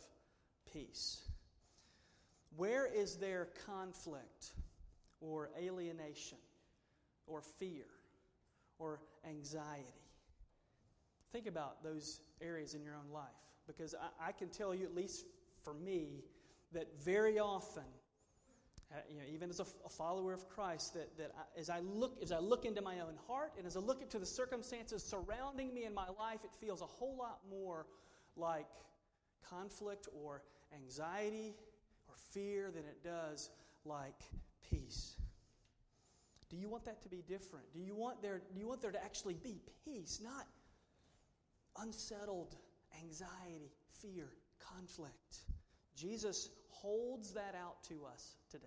peace? 0.72 1.22
Where 2.56 2.88
is 2.88 3.18
there 3.18 3.50
conflict 3.66 4.54
or 5.22 5.50
alienation 5.58 6.38
or 7.28 7.42
fear 7.42 7.86
or 8.78 9.00
anxiety? 9.28 9.84
Think 11.32 11.48
about 11.48 11.84
those 11.84 12.22
areas 12.42 12.74
in 12.74 12.84
your 12.84 12.96
own 12.96 13.12
life 13.14 13.26
because 13.68 13.94
I, 13.94 14.30
I 14.30 14.32
can 14.32 14.50
tell 14.50 14.74
you, 14.74 14.86
at 14.86 14.96
least 14.96 15.26
for 15.64 15.74
me, 15.74 16.24
that 16.74 16.88
very 17.04 17.40
often, 17.40 17.84
uh, 18.92 18.98
you 19.10 19.18
know, 19.18 19.26
even 19.32 19.50
as 19.50 19.60
a, 19.60 19.66
follower 19.90 20.34
of 20.34 20.48
Christ, 20.50 20.94
that, 20.96 21.18
that 21.18 21.32
I, 21.38 21.60
as, 21.60 21.70
I 21.70 21.80
look, 21.80 22.18
as 22.22 22.32
I 22.32 22.40
look 22.40 22.66
into 22.66 22.82
my 22.82 23.00
own 23.00 23.16
heart 23.28 23.54
and 23.58 23.68
as 23.68 23.76
I 23.76 23.80
look 23.80 24.02
into 24.02 24.18
the 24.18 24.26
circumstances 24.26 25.04
surrounding 25.04 25.74
me 25.74 25.86
in 25.86 25.94
my 25.94 26.08
life, 26.20 26.40
it 26.44 26.52
feels 26.60 26.82
a 26.82 26.86
whole 26.86 27.16
lot 27.18 27.40
more 27.50 27.86
like 28.36 28.68
conflict 29.50 30.08
or 30.24 30.42
anxiety 30.74 31.56
or 32.08 32.16
fear 32.34 32.72
than 32.72 32.84
it 32.86 33.04
does 33.04 33.50
like 33.86 34.22
peace. 34.70 35.16
Do 36.50 36.58
you 36.58 36.70
want 36.70 36.86
that 36.86 37.04
to 37.04 37.10
be 37.10 37.24
different? 37.28 37.66
Do 37.74 37.80
you 37.80 37.96
want 37.96 38.22
there, 38.22 38.42
do 38.54 38.60
you 38.60 38.68
want 38.68 38.82
there 38.82 38.92
to 38.92 39.04
actually 39.04 39.36
be 39.36 39.62
peace, 39.86 40.20
not 40.24 40.48
unsettled 41.78 42.56
anxiety, 43.04 43.72
fear, 44.02 44.28
conflict. 44.76 45.38
Jesus 45.96 46.50
holds 46.70 47.34
that 47.34 47.56
out 47.56 47.84
to 47.90 48.06
us 48.12 48.36
today. 48.50 48.66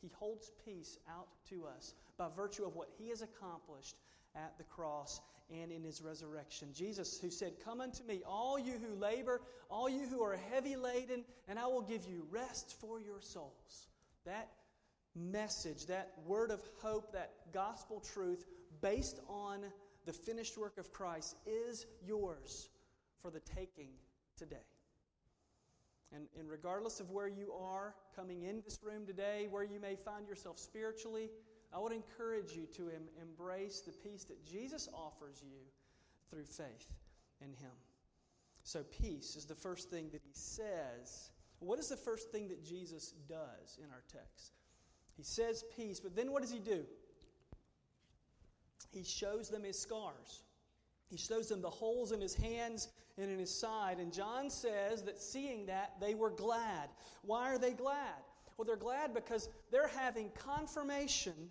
He 0.00 0.10
holds 0.14 0.50
peace 0.64 0.98
out 1.08 1.28
to 1.50 1.64
us 1.66 1.94
by 2.18 2.28
virtue 2.34 2.64
of 2.64 2.74
what 2.74 2.88
he 2.98 3.10
has 3.10 3.22
accomplished 3.22 3.96
at 4.34 4.56
the 4.58 4.64
cross 4.64 5.20
and 5.50 5.70
in 5.70 5.84
his 5.84 6.02
resurrection. 6.02 6.68
Jesus, 6.74 7.20
who 7.20 7.30
said, 7.30 7.52
Come 7.64 7.80
unto 7.80 8.02
me, 8.04 8.22
all 8.26 8.58
you 8.58 8.72
who 8.72 8.98
labor, 8.98 9.40
all 9.70 9.88
you 9.88 10.06
who 10.06 10.22
are 10.22 10.38
heavy 10.50 10.76
laden, 10.76 11.24
and 11.46 11.58
I 11.58 11.66
will 11.66 11.82
give 11.82 12.04
you 12.06 12.26
rest 12.30 12.74
for 12.80 13.00
your 13.00 13.20
souls. 13.20 13.86
That 14.24 14.48
message, 15.14 15.86
that 15.86 16.12
word 16.26 16.50
of 16.50 16.60
hope, 16.80 17.12
that 17.12 17.32
gospel 17.52 18.00
truth 18.00 18.44
based 18.80 19.20
on 19.28 19.60
the 20.06 20.12
finished 20.12 20.58
work 20.58 20.78
of 20.78 20.92
Christ 20.92 21.36
is 21.46 21.86
yours 22.04 22.68
for 23.20 23.30
the 23.30 23.40
taking 23.40 23.90
today. 24.36 24.56
And, 26.14 26.26
and 26.38 26.50
regardless 26.50 27.00
of 27.00 27.10
where 27.10 27.28
you 27.28 27.52
are 27.52 27.94
coming 28.14 28.42
in 28.42 28.60
this 28.64 28.80
room 28.82 29.06
today, 29.06 29.46
where 29.50 29.64
you 29.64 29.80
may 29.80 29.96
find 29.96 30.26
yourself 30.28 30.58
spiritually, 30.58 31.30
I 31.72 31.78
would 31.78 31.92
encourage 31.92 32.52
you 32.52 32.66
to 32.76 32.90
em- 32.90 33.08
embrace 33.20 33.80
the 33.80 33.92
peace 33.92 34.24
that 34.24 34.44
Jesus 34.44 34.88
offers 34.92 35.42
you 35.42 35.58
through 36.30 36.44
faith 36.44 36.92
in 37.40 37.48
Him. 37.48 37.72
So, 38.64 38.82
peace 38.82 39.36
is 39.36 39.46
the 39.46 39.54
first 39.54 39.90
thing 39.90 40.10
that 40.12 40.20
He 40.22 40.32
says. 40.34 41.30
What 41.60 41.78
is 41.78 41.88
the 41.88 41.96
first 41.96 42.30
thing 42.30 42.48
that 42.48 42.64
Jesus 42.64 43.14
does 43.28 43.78
in 43.78 43.90
our 43.90 44.02
text? 44.12 44.52
He 45.16 45.22
says 45.22 45.64
peace, 45.76 46.00
but 46.00 46.16
then 46.16 46.32
what 46.32 46.42
does 46.42 46.50
He 46.50 46.58
do? 46.58 46.84
he 48.92 49.02
shows 49.02 49.48
them 49.48 49.64
his 49.64 49.78
scars. 49.78 50.44
He 51.10 51.16
shows 51.16 51.48
them 51.48 51.60
the 51.60 51.70
holes 51.70 52.12
in 52.12 52.20
his 52.20 52.34
hands 52.34 52.88
and 53.18 53.30
in 53.30 53.38
his 53.38 53.54
side. 53.54 53.98
And 53.98 54.12
John 54.12 54.50
says 54.50 55.02
that 55.02 55.20
seeing 55.20 55.66
that, 55.66 55.94
they 56.00 56.14
were 56.14 56.30
glad. 56.30 56.88
Why 57.22 57.52
are 57.52 57.58
they 57.58 57.72
glad? 57.72 58.22
Well, 58.56 58.66
they're 58.66 58.76
glad 58.76 59.14
because 59.14 59.48
they're 59.70 59.88
having 59.88 60.30
confirmation 60.30 61.50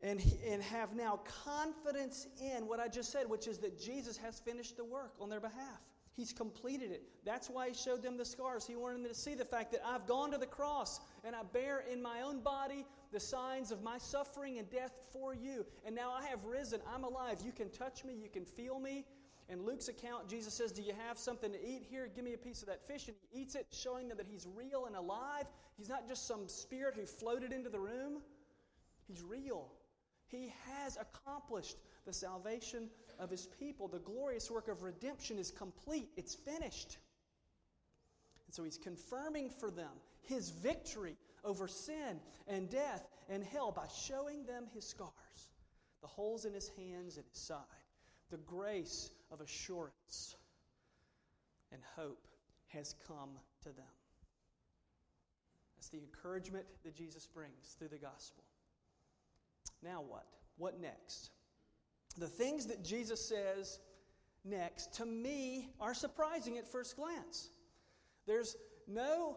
and, 0.00 0.20
and 0.46 0.62
have 0.62 0.94
now 0.94 1.20
confidence 1.44 2.26
in 2.40 2.66
what 2.66 2.80
I 2.80 2.88
just 2.88 3.12
said, 3.12 3.28
which 3.28 3.46
is 3.46 3.58
that 3.58 3.78
Jesus 3.78 4.16
has 4.16 4.40
finished 4.40 4.76
the 4.76 4.84
work 4.84 5.12
on 5.20 5.28
their 5.28 5.40
behalf. 5.40 5.80
He's 6.14 6.32
completed 6.32 6.90
it. 6.90 7.02
That's 7.24 7.48
why 7.48 7.68
he 7.68 7.74
showed 7.74 8.02
them 8.02 8.18
the 8.18 8.24
scars. 8.24 8.66
He 8.66 8.76
wanted 8.76 8.98
them 8.98 9.08
to 9.08 9.14
see 9.14 9.34
the 9.34 9.46
fact 9.46 9.72
that 9.72 9.82
I've 9.86 10.06
gone 10.06 10.30
to 10.32 10.38
the 10.38 10.46
cross 10.46 11.00
and 11.24 11.34
I 11.34 11.42
bear 11.42 11.84
in 11.90 12.02
my 12.02 12.20
own 12.20 12.40
body 12.40 12.84
the 13.12 13.20
signs 13.20 13.70
of 13.72 13.82
my 13.82 13.96
suffering 13.96 14.58
and 14.58 14.68
death 14.68 14.92
for 15.12 15.34
you. 15.34 15.64
And 15.86 15.94
now 15.94 16.12
I 16.12 16.26
have 16.26 16.44
risen. 16.44 16.80
I'm 16.94 17.04
alive. 17.04 17.38
You 17.42 17.52
can 17.52 17.70
touch 17.70 18.04
me. 18.04 18.14
You 18.14 18.28
can 18.28 18.44
feel 18.44 18.78
me. 18.78 19.06
In 19.48 19.64
Luke's 19.64 19.88
account, 19.88 20.28
Jesus 20.28 20.54
says, 20.54 20.70
Do 20.70 20.82
you 20.82 20.94
have 21.06 21.18
something 21.18 21.50
to 21.52 21.58
eat 21.58 21.82
here? 21.88 22.08
Give 22.14 22.24
me 22.24 22.34
a 22.34 22.38
piece 22.38 22.62
of 22.62 22.68
that 22.68 22.86
fish. 22.86 23.08
And 23.08 23.16
he 23.30 23.40
eats 23.40 23.54
it, 23.54 23.66
showing 23.70 24.08
them 24.08 24.18
that 24.18 24.26
he's 24.26 24.46
real 24.54 24.86
and 24.86 24.96
alive. 24.96 25.46
He's 25.76 25.88
not 25.88 26.06
just 26.06 26.26
some 26.26 26.46
spirit 26.46 26.94
who 26.94 27.06
floated 27.06 27.52
into 27.52 27.68
the 27.70 27.80
room, 27.80 28.20
he's 29.08 29.22
real. 29.22 29.72
He 30.28 30.52
has 30.66 30.96
accomplished 30.96 31.76
the 32.06 32.12
salvation 32.12 32.88
of 33.18 33.30
his 33.30 33.48
people. 33.58 33.88
The 33.88 33.98
glorious 33.98 34.50
work 34.50 34.68
of 34.68 34.82
redemption 34.82 35.38
is 35.38 35.50
complete, 35.50 36.08
it's 36.16 36.34
finished. 36.34 36.98
And 38.46 38.54
so 38.54 38.64
he's 38.64 38.78
confirming 38.78 39.50
for 39.50 39.70
them 39.70 39.90
his 40.22 40.50
victory 40.50 41.16
over 41.44 41.66
sin 41.68 42.20
and 42.46 42.70
death 42.70 43.06
and 43.28 43.42
hell 43.42 43.72
by 43.72 43.86
showing 44.06 44.44
them 44.44 44.66
his 44.74 44.86
scars, 44.86 45.12
the 46.00 46.06
holes 46.06 46.44
in 46.44 46.52
his 46.52 46.70
hands 46.76 47.16
and 47.16 47.24
his 47.32 47.38
side, 47.38 47.58
the 48.30 48.38
grace 48.38 49.10
of 49.30 49.40
assurance 49.40 50.36
and 51.72 51.80
hope 51.96 52.26
has 52.68 52.94
come 53.06 53.30
to 53.62 53.68
them. 53.70 53.84
That's 55.76 55.88
the 55.88 55.98
encouragement 55.98 56.64
that 56.84 56.94
Jesus 56.94 57.26
brings 57.26 57.76
through 57.78 57.88
the 57.88 57.98
gospel. 57.98 58.44
Now 59.82 60.02
what? 60.06 60.26
What 60.56 60.80
next? 60.80 61.30
The 62.18 62.28
things 62.28 62.66
that 62.66 62.84
Jesus 62.84 63.24
says 63.26 63.80
next, 64.44 64.94
to 64.94 65.06
me, 65.06 65.68
are 65.80 65.94
surprising 65.94 66.58
at 66.58 66.66
first 66.66 66.96
glance. 66.96 67.50
There's 68.26 68.56
no 68.86 69.36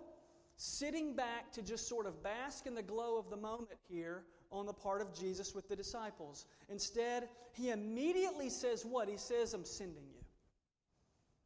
sitting 0.57 1.15
back 1.15 1.51
to 1.53 1.61
just 1.61 1.87
sort 1.87 2.05
of 2.05 2.23
bask 2.23 2.65
in 2.65 2.75
the 2.75 2.83
glow 2.83 3.17
of 3.17 3.29
the 3.29 3.37
moment 3.37 3.77
here 3.89 4.23
on 4.51 4.65
the 4.65 4.73
part 4.73 5.01
of 5.01 5.13
Jesus 5.13 5.53
with 5.53 5.67
the 5.67 5.75
disciples. 5.75 6.45
Instead, 6.69 7.27
he 7.53 7.71
immediately 7.71 8.49
says 8.49 8.85
what? 8.85 9.09
He 9.09 9.17
says, 9.17 9.53
I'm 9.53 9.65
sending 9.65 10.03
you. 10.13 10.19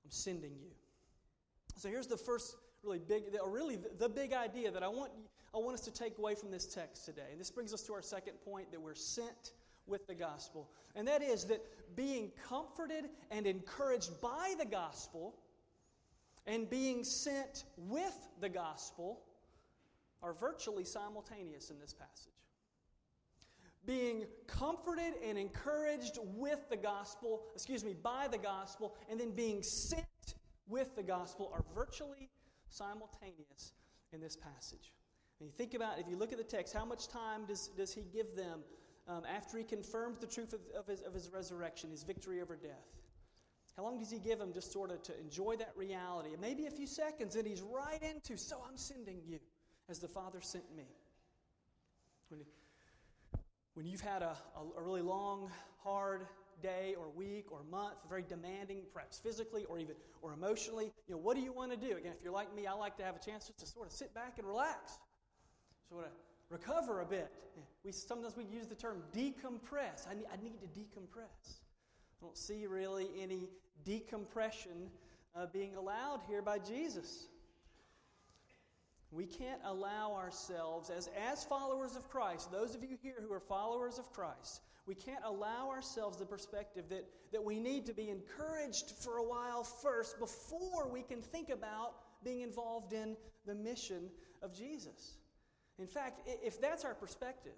I'm 0.05 0.11
sending 0.11 0.51
you. 0.51 0.71
So 1.75 1.89
here's 1.89 2.07
the 2.07 2.17
first 2.17 2.55
really 2.83 2.99
big, 2.99 3.23
or 3.41 3.49
really 3.49 3.77
the 3.97 4.09
big 4.09 4.33
idea 4.33 4.71
that 4.71 4.83
I 4.83 4.87
want, 4.87 5.11
I 5.53 5.57
want 5.57 5.73
us 5.73 5.81
to 5.81 5.91
take 5.91 6.17
away 6.17 6.35
from 6.35 6.51
this 6.51 6.65
text 6.65 7.05
today. 7.05 7.27
And 7.31 7.39
this 7.39 7.49
brings 7.49 7.73
us 7.73 7.81
to 7.83 7.93
our 7.93 8.01
second 8.01 8.33
point 8.45 8.71
that 8.71 8.81
we're 8.81 8.95
sent 8.95 9.53
with 9.89 10.07
the 10.07 10.15
gospel. 10.15 10.69
And 10.95 11.07
that 11.07 11.21
is 11.21 11.45
that 11.45 11.61
being 11.95 12.31
comforted 12.47 13.05
and 13.31 13.45
encouraged 13.45 14.21
by 14.21 14.53
the 14.59 14.65
gospel 14.65 15.35
and 16.45 16.69
being 16.69 17.03
sent 17.03 17.65
with 17.77 18.15
the 18.39 18.49
gospel 18.49 19.21
are 20.21 20.33
virtually 20.33 20.83
simultaneous 20.83 21.69
in 21.69 21.79
this 21.79 21.93
passage. 21.93 22.33
Being 23.85 24.25
comforted 24.47 25.13
and 25.25 25.37
encouraged 25.37 26.19
with 26.35 26.59
the 26.69 26.75
gospel, 26.77 27.43
excuse 27.55 27.83
me, 27.83 27.95
by 28.01 28.27
the 28.29 28.37
gospel, 28.37 28.95
and 29.09 29.19
then 29.19 29.31
being 29.31 29.63
sent 29.63 30.05
with 30.67 30.95
the 30.95 31.03
gospel 31.03 31.51
are 31.53 31.63
virtually 31.73 32.29
simultaneous 32.69 33.73
in 34.11 34.21
this 34.21 34.35
passage. 34.35 34.91
And 35.39 35.47
you 35.47 35.53
think 35.57 35.73
about, 35.73 35.99
if 35.99 36.07
you 36.09 36.17
look 36.17 36.31
at 36.31 36.37
the 36.37 36.43
text, 36.43 36.73
how 36.73 36.85
much 36.85 37.07
time 37.07 37.45
does, 37.47 37.69
does 37.77 37.93
he 37.93 38.01
give 38.13 38.35
them 38.35 38.59
um, 39.09 39.23
after 39.25 39.57
he 39.57 39.63
confirms 39.63 40.19
the 40.19 40.27
truth 40.27 40.53
of, 40.53 40.59
of, 40.77 40.87
his, 40.87 41.01
of 41.01 41.13
his 41.13 41.29
resurrection, 41.33 41.89
his 41.89 42.03
victory 42.03 42.41
over 42.41 42.55
death? 42.55 42.87
How 43.75 43.83
long 43.83 43.97
does 43.97 44.11
he 44.11 44.19
give 44.19 44.39
him 44.39 44.53
just 44.53 44.71
sort 44.71 44.91
of 44.91 45.01
to 45.03 45.19
enjoy 45.19 45.55
that 45.55 45.71
reality? 45.75 46.29
Maybe 46.39 46.67
a 46.67 46.71
few 46.71 46.87
seconds, 46.87 47.35
and 47.35 47.47
he's 47.47 47.61
right 47.61 48.01
into, 48.03 48.37
so 48.37 48.61
I'm 48.67 48.77
sending 48.77 49.21
you 49.25 49.39
as 49.89 49.99
the 49.99 50.07
Father 50.07 50.41
sent 50.41 50.65
me. 50.75 50.83
When, 52.29 52.41
when 53.73 53.87
you've 53.87 54.01
had 54.01 54.21
a, 54.21 54.35
a 54.77 54.81
really 54.81 55.01
long, 55.01 55.49
hard 55.83 56.27
day 56.61 56.95
or 56.99 57.09
week 57.09 57.51
or 57.51 57.63
month, 57.71 57.95
very 58.07 58.23
demanding, 58.27 58.81
perhaps 58.93 59.17
physically 59.17 59.65
or 59.65 59.79
even 59.79 59.95
or 60.21 60.33
emotionally, 60.33 60.91
you 61.07 61.15
know, 61.15 61.21
what 61.21 61.35
do 61.37 61.41
you 61.41 61.53
want 61.53 61.71
to 61.71 61.77
do? 61.77 61.95
Again, 61.95 62.11
if 62.15 62.23
you're 62.23 62.33
like 62.33 62.53
me, 62.53 62.67
I 62.67 62.73
like 62.73 62.97
to 62.97 63.03
have 63.03 63.15
a 63.15 63.19
chance 63.19 63.47
just 63.47 63.59
to 63.59 63.65
sort 63.65 63.87
of 63.87 63.93
sit 63.93 64.13
back 64.13 64.37
and 64.37 64.47
relax, 64.47 64.99
sort 65.89 66.05
of 66.05 66.11
recover 66.49 67.01
a 67.01 67.05
bit. 67.05 67.31
We 67.83 67.91
sometimes 67.91 68.35
we 68.35 68.43
use 68.43 68.67
the 68.67 68.75
term 68.75 69.01
decompress. 69.15 70.07
I 70.09 70.15
need, 70.15 70.27
I 70.31 70.41
need 70.41 70.59
to 70.61 70.67
decompress. 70.79 71.59
I 72.21 72.25
don't 72.25 72.37
see 72.37 72.65
really 72.67 73.07
any 73.21 73.49
decompression 73.85 74.89
uh, 75.35 75.45
being 75.51 75.75
allowed 75.75 76.21
here 76.27 76.41
by 76.41 76.59
Jesus. 76.59 77.27
We 79.11 79.25
can't 79.25 79.61
allow 79.65 80.13
ourselves, 80.13 80.91
as, 80.91 81.09
as 81.31 81.43
followers 81.43 81.95
of 81.95 82.07
Christ, 82.09 82.51
those 82.51 82.75
of 82.75 82.83
you 82.83 82.95
here 83.01 83.15
who 83.25 83.33
are 83.33 83.39
followers 83.39 83.97
of 83.97 84.11
Christ, 84.11 84.61
we 84.85 84.93
can't 84.93 85.23
allow 85.23 85.69
ourselves 85.69 86.17
the 86.17 86.25
perspective 86.25 86.85
that, 86.89 87.05
that 87.31 87.43
we 87.43 87.59
need 87.59 87.85
to 87.87 87.93
be 87.93 88.09
encouraged 88.09 88.91
for 89.01 89.17
a 89.17 89.23
while 89.23 89.63
first 89.63 90.19
before 90.19 90.87
we 90.91 91.01
can 91.01 91.21
think 91.21 91.49
about 91.49 91.93
being 92.23 92.41
involved 92.41 92.93
in 92.93 93.15
the 93.45 93.55
mission 93.55 94.09
of 94.43 94.53
Jesus. 94.53 95.18
In 95.79 95.87
fact, 95.87 96.27
if 96.27 96.59
that's 96.59 96.83
our 96.83 96.93
perspective, 96.93 97.53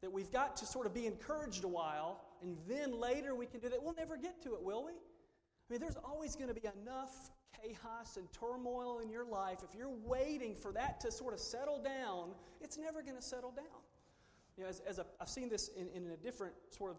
that 0.00 0.10
we've 0.10 0.32
got 0.32 0.56
to 0.56 0.66
sort 0.66 0.86
of 0.86 0.94
be 0.94 1.06
encouraged 1.06 1.64
a 1.64 1.68
while 1.68 2.24
and 2.42 2.56
then 2.68 2.98
later 2.98 3.34
we 3.34 3.46
can 3.46 3.60
do 3.60 3.68
that, 3.68 3.82
we'll 3.82 3.94
never 3.94 4.16
get 4.16 4.42
to 4.42 4.54
it, 4.54 4.62
will 4.62 4.84
we? 4.84 4.92
I 4.92 5.72
mean, 5.72 5.80
there's 5.80 5.98
always 6.04 6.34
going 6.34 6.48
to 6.48 6.54
be 6.54 6.68
enough 6.82 7.30
chaos 7.62 8.16
and 8.16 8.26
turmoil 8.32 8.98
in 8.98 9.10
your 9.10 9.24
life, 9.24 9.58
if 9.68 9.74
you're 9.76 9.94
waiting 10.04 10.54
for 10.54 10.72
that 10.72 11.00
to 11.00 11.12
sort 11.12 11.34
of 11.34 11.40
settle 11.40 11.80
down, 11.82 12.30
it's 12.60 12.78
never 12.78 13.02
going 13.02 13.16
to 13.16 13.22
settle 13.22 13.50
down. 13.50 13.64
You 14.56 14.64
know, 14.64 14.70
as, 14.70 14.80
as 14.80 14.98
a, 14.98 15.06
I've 15.20 15.28
seen 15.28 15.48
this 15.48 15.68
in, 15.68 15.88
in 15.94 16.10
a 16.10 16.16
different 16.16 16.54
sort 16.70 16.90
of 16.90 16.96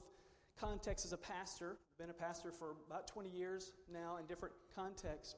context 0.60 1.06
as 1.06 1.14
a 1.14 1.18
pastor, 1.18 1.78
been 2.00 2.10
a 2.10 2.14
pastor 2.14 2.52
for 2.52 2.76
about 2.88 3.08
20 3.08 3.30
years 3.30 3.74
now 3.92 4.18
in 4.18 4.26
different 4.26 4.54
contexts, 4.76 5.36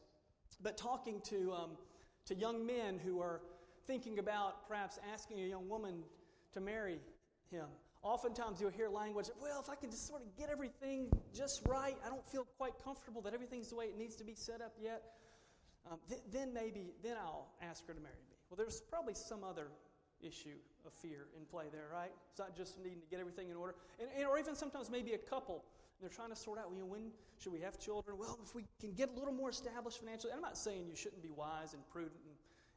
but 0.61 0.77
talking 0.77 1.21
to, 1.21 1.53
um, 1.53 1.71
to 2.25 2.35
young 2.35 2.65
men 2.65 2.99
who 3.03 3.19
are 3.19 3.41
thinking 3.87 4.19
about 4.19 4.67
perhaps 4.67 4.99
asking 5.13 5.39
a 5.41 5.45
young 5.45 5.67
woman 5.69 6.03
to 6.53 6.61
marry 6.61 6.99
him. 7.51 7.65
Oftentimes 8.03 8.61
you'll 8.61 8.69
hear 8.69 8.87
language, 8.87 9.29
well, 9.41 9.59
if 9.59 9.69
I 9.69 9.75
can 9.75 9.89
just 9.89 10.07
sort 10.07 10.21
of 10.21 10.27
get 10.37 10.49
everything 10.49 11.07
just 11.33 11.61
right, 11.67 11.97
I 12.05 12.09
don't 12.09 12.25
feel 12.27 12.45
quite 12.57 12.73
comfortable 12.83 13.21
that 13.21 13.33
everything's 13.33 13.69
the 13.69 13.75
way 13.75 13.85
it 13.85 13.97
needs 13.97 14.15
to 14.17 14.23
be 14.23 14.35
set 14.35 14.61
up 14.61 14.73
yet, 14.81 15.01
um, 15.89 15.97
th- 16.07 16.21
then 16.31 16.53
maybe, 16.53 16.93
then 17.03 17.15
I'll 17.17 17.47
ask 17.61 17.85
her 17.87 17.93
to 17.93 17.99
marry 17.99 18.21
me. 18.29 18.35
Well, 18.49 18.57
there's 18.57 18.81
probably 18.81 19.15
some 19.15 19.43
other 19.43 19.67
issue 20.21 20.57
of 20.85 20.93
fear 20.93 21.27
in 21.37 21.45
play 21.45 21.65
there, 21.71 21.87
right? 21.91 22.11
It's 22.29 22.39
not 22.39 22.55
just 22.55 22.77
needing 22.77 23.01
to 23.01 23.07
get 23.09 23.19
everything 23.19 23.49
in 23.49 23.55
order. 23.55 23.75
And, 23.99 24.07
and, 24.15 24.27
or 24.27 24.37
even 24.37 24.55
sometimes 24.55 24.89
maybe 24.91 25.13
a 25.13 25.17
couple, 25.17 25.63
they're 25.99 26.09
trying 26.09 26.29
to 26.29 26.35
sort 26.35 26.59
out, 26.59 26.65
you 26.73 26.79
know, 26.79 26.85
when 26.85 27.11
should 27.39 27.53
we 27.53 27.61
have 27.61 27.79
children? 27.79 28.17
Well, 28.17 28.37
if 28.43 28.53
we 28.55 28.65
can 28.79 28.93
get 28.93 29.09
a 29.09 29.19
little 29.19 29.33
more 29.33 29.49
established 29.49 29.99
financially. 29.99 30.33
I'm 30.33 30.41
not 30.41 30.57
saying 30.57 30.85
you 30.89 30.95
shouldn't 30.95 31.21
be 31.21 31.31
wise 31.31 31.73
and 31.73 31.81
prudent 31.89 32.21
and, 32.25 32.34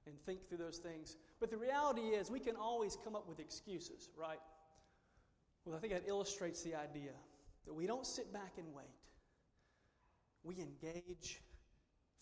and 0.08 0.18
think 0.26 0.48
through 0.48 0.58
those 0.58 0.78
things. 0.78 1.16
But 1.40 1.50
the 1.50 1.56
reality 1.56 2.00
is 2.00 2.30
we 2.30 2.40
can 2.40 2.56
always 2.56 2.96
come 3.04 3.14
up 3.14 3.28
with 3.28 3.38
excuses, 3.38 4.08
right? 4.16 4.40
Well, 5.64 5.76
I 5.76 5.80
think 5.80 5.92
that 5.92 6.08
illustrates 6.08 6.62
the 6.62 6.74
idea 6.74 7.12
that 7.66 7.74
we 7.74 7.86
don't 7.86 8.06
sit 8.06 8.32
back 8.32 8.52
and 8.56 8.66
wait. 8.74 8.86
We 10.42 10.56
engage 10.56 11.40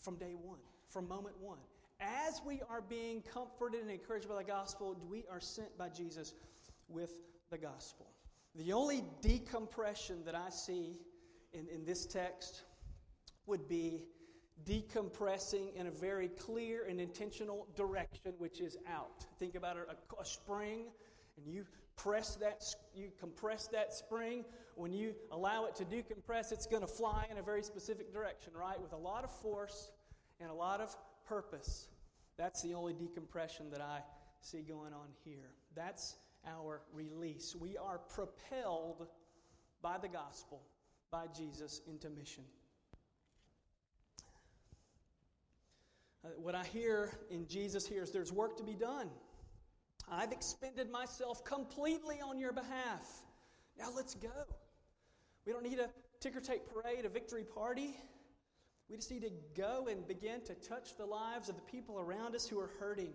from 0.01 0.17
day 0.17 0.35
one, 0.39 0.59
from 0.89 1.07
moment 1.07 1.35
one. 1.39 1.59
As 1.99 2.41
we 2.45 2.61
are 2.69 2.81
being 2.81 3.23
comforted 3.33 3.81
and 3.81 3.89
encouraged 3.89 4.29
by 4.29 4.35
the 4.35 4.43
gospel, 4.43 4.95
we 5.09 5.25
are 5.31 5.39
sent 5.39 5.75
by 5.77 5.89
Jesus 5.89 6.33
with 6.87 7.11
the 7.49 7.57
gospel. 7.57 8.07
The 8.55 8.73
only 8.73 9.03
decompression 9.21 10.23
that 10.25 10.35
I 10.35 10.49
see 10.49 10.97
in, 11.53 11.67
in 11.73 11.85
this 11.85 12.05
text 12.05 12.63
would 13.45 13.67
be 13.67 14.03
decompressing 14.65 15.73
in 15.75 15.87
a 15.87 15.91
very 15.91 16.29
clear 16.29 16.85
and 16.89 16.99
intentional 16.99 17.67
direction, 17.75 18.33
which 18.37 18.59
is 18.59 18.77
out. 18.91 19.25
Think 19.39 19.55
about 19.55 19.77
a, 19.77 20.21
a 20.21 20.25
spring, 20.25 20.85
and 21.37 21.53
you 21.53 21.65
press 21.95 22.35
that, 22.35 22.63
you 22.95 23.09
compress 23.19 23.67
that 23.67 23.93
spring. 23.93 24.45
When 24.75 24.93
you 24.93 25.13
allow 25.31 25.65
it 25.65 25.75
to 25.75 25.85
decompress, 25.85 26.51
it's 26.51 26.67
going 26.67 26.81
to 26.81 26.87
fly 26.87 27.25
in 27.31 27.37
a 27.37 27.41
very 27.41 27.63
specific 27.63 28.13
direction, 28.13 28.53
right? 28.59 28.79
With 28.79 28.93
a 28.93 28.97
lot 28.97 29.23
of 29.23 29.31
force 29.31 29.91
and 30.39 30.49
a 30.49 30.53
lot 30.53 30.81
of 30.81 30.95
purpose. 31.27 31.89
That's 32.37 32.61
the 32.61 32.73
only 32.73 32.93
decompression 32.93 33.69
that 33.71 33.81
I 33.81 34.01
see 34.41 34.61
going 34.61 34.93
on 34.93 35.07
here. 35.25 35.49
That's 35.75 36.15
our 36.47 36.81
release. 36.93 37.55
We 37.55 37.77
are 37.77 37.97
propelled 37.97 39.07
by 39.81 39.97
the 39.97 40.07
gospel, 40.07 40.61
by 41.11 41.25
Jesus, 41.35 41.81
into 41.87 42.09
mission. 42.09 42.43
Uh, 46.27 46.29
what 46.41 46.55
I 46.55 46.63
hear 46.65 47.11
in 47.29 47.47
Jesus 47.47 47.87
here 47.87 48.03
is 48.03 48.11
there's 48.11 48.33
work 48.33 48.57
to 48.57 48.63
be 48.63 48.73
done. 48.73 49.09
I've 50.11 50.31
expended 50.31 50.89
myself 50.89 51.45
completely 51.45 52.19
on 52.21 52.37
your 52.37 52.51
behalf. 52.51 53.07
Now 53.79 53.89
let's 53.95 54.15
go. 54.15 54.29
We 55.45 55.53
don't 55.53 55.63
need 55.63 55.79
a 55.79 55.89
ticker 56.19 56.41
tape 56.41 56.63
parade, 56.73 57.05
a 57.05 57.09
victory 57.09 57.45
party. 57.45 57.95
We 58.89 58.97
just 58.97 59.11
need 59.11 59.21
to 59.21 59.31
go 59.55 59.87
and 59.89 60.05
begin 60.07 60.41
to 60.45 60.55
touch 60.55 60.97
the 60.97 61.05
lives 61.05 61.47
of 61.47 61.55
the 61.55 61.61
people 61.61 61.99
around 61.99 62.35
us 62.35 62.45
who 62.47 62.59
are 62.59 62.71
hurting. 62.79 63.13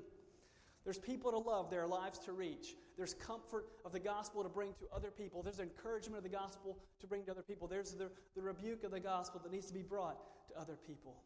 There's 0.84 0.98
people 0.98 1.32
to 1.32 1.38
love, 1.38 1.70
there 1.70 1.82
are 1.82 1.88
lives 1.88 2.18
to 2.20 2.32
reach. 2.32 2.76
There's 2.96 3.14
comfort 3.14 3.66
of 3.84 3.92
the 3.92 4.00
gospel 4.00 4.42
to 4.42 4.48
bring 4.48 4.72
to 4.80 4.86
other 4.94 5.10
people. 5.10 5.42
There's 5.42 5.60
encouragement 5.60 6.18
of 6.18 6.30
the 6.30 6.36
gospel 6.36 6.78
to 7.00 7.06
bring 7.06 7.24
to 7.24 7.30
other 7.30 7.42
people. 7.42 7.68
There's 7.68 7.92
the, 7.92 8.10
the 8.34 8.42
rebuke 8.42 8.84
of 8.84 8.90
the 8.90 9.00
gospel 9.00 9.40
that 9.42 9.52
needs 9.52 9.66
to 9.66 9.74
be 9.74 9.82
brought 9.82 10.16
to 10.48 10.60
other 10.60 10.78
people. 10.86 11.22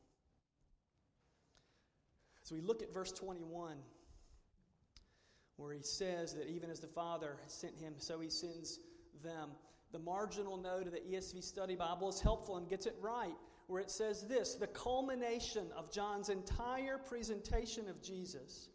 So 2.46 2.54
we 2.54 2.60
look 2.60 2.80
at 2.80 2.94
verse 2.94 3.10
21 3.10 3.74
where 5.56 5.72
he 5.72 5.82
says 5.82 6.32
that 6.34 6.48
even 6.48 6.70
as 6.70 6.78
the 6.78 6.86
Father 6.86 7.38
sent 7.48 7.76
him, 7.76 7.94
so 7.98 8.20
he 8.20 8.30
sends 8.30 8.78
them. 9.24 9.50
The 9.90 9.98
marginal 9.98 10.56
note 10.56 10.86
of 10.86 10.92
the 10.92 11.00
ESV 11.00 11.42
Study 11.42 11.74
Bible 11.74 12.08
is 12.08 12.20
helpful 12.20 12.56
and 12.56 12.68
gets 12.68 12.86
it 12.86 12.94
right, 13.00 13.34
where 13.66 13.80
it 13.80 13.90
says 13.90 14.28
this 14.28 14.54
the 14.54 14.68
culmination 14.68 15.66
of 15.76 15.90
John's 15.90 16.28
entire 16.28 16.98
presentation 16.98 17.88
of 17.88 18.00
Jesus 18.00 18.68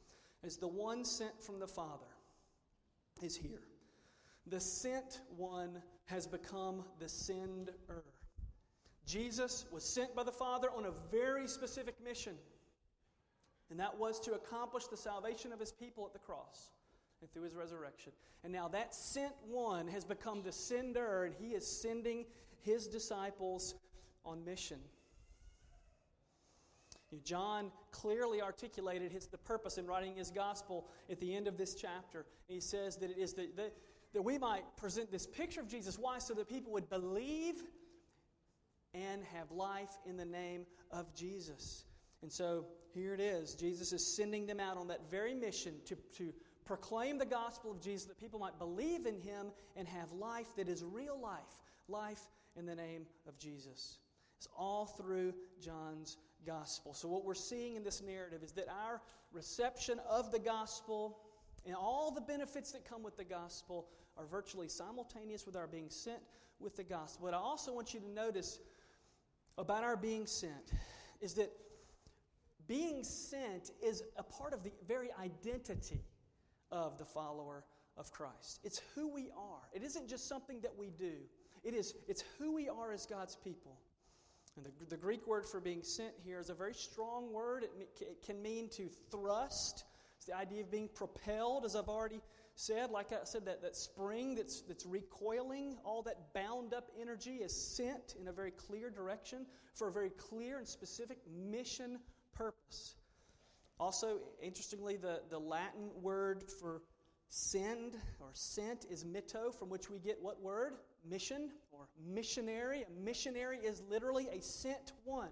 as 0.43 0.57
the 0.57 0.67
one 0.67 1.05
sent 1.05 1.41
from 1.41 1.57
the 1.57 1.67
Father 1.67 2.11
is 3.21 3.37
here. 3.37 3.63
The 4.47 4.59
sent 4.59 5.21
one 5.37 5.81
has 6.07 6.27
become 6.27 6.83
the 6.99 7.07
sender. 7.07 8.03
Jesus 9.05 9.65
was 9.71 9.85
sent 9.85 10.13
by 10.13 10.23
the 10.23 10.31
Father 10.33 10.67
on 10.75 10.83
a 10.83 10.91
very 11.09 11.47
specific 11.47 11.95
mission 12.03 12.33
and 13.71 13.79
that 13.79 13.97
was 13.97 14.19
to 14.19 14.33
accomplish 14.33 14.85
the 14.87 14.97
salvation 14.97 15.53
of 15.53 15.59
his 15.59 15.71
people 15.71 16.05
at 16.05 16.11
the 16.13 16.19
cross 16.19 16.69
and 17.21 17.31
through 17.31 17.43
his 17.43 17.55
resurrection. 17.55 18.11
And 18.43 18.51
now 18.51 18.67
that 18.67 18.93
sent 18.93 19.33
one 19.47 19.87
has 19.87 20.03
become 20.03 20.43
the 20.43 20.51
sender, 20.51 21.23
and 21.23 21.33
he 21.33 21.53
is 21.53 21.65
sending 21.65 22.25
his 22.59 22.87
disciples 22.87 23.75
on 24.25 24.43
mission. 24.43 24.79
John 27.23 27.71
clearly 27.91 28.41
articulated 28.41 29.11
his, 29.11 29.27
the 29.27 29.37
purpose 29.37 29.77
in 29.77 29.85
writing 29.85 30.15
his 30.15 30.31
gospel 30.31 30.87
at 31.09 31.19
the 31.19 31.33
end 31.35 31.47
of 31.47 31.57
this 31.57 31.75
chapter. 31.75 32.25
He 32.47 32.59
says 32.59 32.97
that 32.97 33.11
it 33.11 33.17
is 33.17 33.33
the, 33.33 33.49
that 34.13 34.21
we 34.21 34.37
might 34.37 34.63
present 34.77 35.11
this 35.11 35.27
picture 35.27 35.61
of 35.61 35.67
Jesus. 35.67 35.97
Why? 35.97 36.19
So 36.19 36.33
that 36.33 36.47
people 36.47 36.71
would 36.73 36.89
believe 36.89 37.63
and 38.93 39.23
have 39.33 39.51
life 39.51 39.97
in 40.05 40.17
the 40.17 40.25
name 40.25 40.65
of 40.91 41.13
Jesus. 41.13 41.85
And 42.21 42.31
so 42.31 42.65
here 42.93 43.13
it 43.13 43.19
is. 43.19 43.55
Jesus 43.55 43.93
is 43.93 44.15
sending 44.15 44.45
them 44.45 44.59
out 44.59 44.77
on 44.77 44.87
that 44.89 45.09
very 45.09 45.33
mission 45.33 45.75
to, 45.85 45.95
to 46.17 46.33
proclaim 46.65 47.17
the 47.17 47.25
gospel 47.25 47.71
of 47.71 47.81
Jesus 47.81 48.07
that 48.07 48.19
people 48.19 48.39
might 48.39 48.57
believe 48.59 49.05
in 49.05 49.15
him 49.15 49.47
and 49.75 49.87
have 49.87 50.11
life 50.11 50.47
that 50.57 50.67
is 50.67 50.83
real 50.83 51.19
life, 51.19 51.39
life 51.87 52.21
in 52.55 52.65
the 52.65 52.75
name 52.75 53.05
of 53.27 53.37
Jesus. 53.39 53.99
It's 54.37 54.47
all 54.57 54.85
through 54.85 55.33
John's 55.61 56.17
gospel. 56.45 56.93
So, 56.93 57.07
what 57.07 57.23
we're 57.25 57.33
seeing 57.33 57.75
in 57.75 57.83
this 57.83 58.01
narrative 58.01 58.41
is 58.43 58.51
that 58.53 58.67
our 58.69 59.01
reception 59.31 59.99
of 60.09 60.31
the 60.31 60.39
gospel 60.39 61.19
and 61.65 61.75
all 61.75 62.11
the 62.11 62.21
benefits 62.21 62.71
that 62.71 62.89
come 62.89 63.03
with 63.03 63.17
the 63.17 63.23
gospel 63.23 63.87
are 64.17 64.25
virtually 64.25 64.67
simultaneous 64.67 65.45
with 65.45 65.55
our 65.55 65.67
being 65.67 65.89
sent 65.89 66.19
with 66.59 66.75
the 66.75 66.83
gospel. 66.83 67.25
What 67.25 67.33
I 67.33 67.37
also 67.37 67.73
want 67.73 67.93
you 67.93 67.99
to 67.99 68.09
notice 68.09 68.59
about 69.57 69.83
our 69.83 69.95
being 69.95 70.25
sent 70.25 70.71
is 71.21 71.33
that 71.35 71.51
being 72.71 73.03
sent 73.03 73.69
is 73.83 74.01
a 74.15 74.23
part 74.23 74.53
of 74.53 74.63
the 74.63 74.71
very 74.87 75.09
identity 75.21 75.99
of 76.71 76.97
the 76.97 77.03
follower 77.03 77.65
of 77.97 78.09
Christ. 78.13 78.61
It's 78.63 78.79
who 78.95 79.09
we 79.09 79.29
are. 79.37 79.59
It 79.73 79.83
isn't 79.83 80.07
just 80.07 80.29
something 80.29 80.61
that 80.61 80.71
we 80.77 80.89
do. 80.97 81.11
It 81.65 81.73
is 81.73 81.93
it's 82.07 82.23
who 82.39 82.53
we 82.53 82.69
are 82.69 82.93
as 82.93 83.05
God's 83.05 83.35
people. 83.35 83.77
And 84.55 84.65
the, 84.65 84.85
the 84.85 84.95
Greek 84.95 85.27
word 85.27 85.45
for 85.45 85.59
being 85.59 85.83
sent 85.83 86.13
here 86.23 86.39
is 86.39 86.49
a 86.49 86.53
very 86.53 86.73
strong 86.73 87.33
word. 87.33 87.63
It, 87.63 87.89
it 87.99 88.23
can 88.25 88.41
mean 88.41 88.69
to 88.77 88.87
thrust. 89.11 89.83
It's 90.15 90.25
the 90.27 90.37
idea 90.37 90.61
of 90.61 90.71
being 90.71 90.87
propelled, 90.95 91.65
as 91.65 91.75
I've 91.75 91.89
already 91.89 92.21
said, 92.55 92.89
like 92.89 93.11
I 93.11 93.17
said, 93.25 93.45
that, 93.47 93.61
that 93.63 93.75
spring 93.75 94.35
that's, 94.35 94.61
that's 94.61 94.85
recoiling, 94.85 95.75
all 95.83 96.03
that 96.03 96.33
bound 96.33 96.73
up 96.73 96.89
energy 97.01 97.35
is 97.35 97.53
sent 97.53 98.15
in 98.19 98.29
a 98.29 98.31
very 98.31 98.51
clear 98.51 98.89
direction 98.89 99.45
for 99.73 99.89
a 99.89 99.91
very 99.91 100.11
clear 100.11 100.57
and 100.57 100.67
specific 100.67 101.17
mission 101.29 101.99
purpose. 102.33 102.95
Also, 103.79 104.19
interestingly, 104.41 104.97
the, 104.97 105.21
the 105.29 105.39
Latin 105.39 105.89
word 106.01 106.43
for 106.59 106.81
send 107.29 107.95
or 108.19 108.29
sent 108.33 108.85
is 108.89 109.05
mitto, 109.05 109.51
from 109.57 109.69
which 109.69 109.89
we 109.89 109.97
get 109.99 110.21
what 110.21 110.41
word? 110.41 110.73
Mission 111.09 111.49
or 111.71 111.87
missionary. 112.13 112.83
A 112.83 113.03
missionary 113.03 113.57
is 113.57 113.81
literally 113.89 114.27
a 114.31 114.41
sent 114.41 114.91
one. 115.03 115.29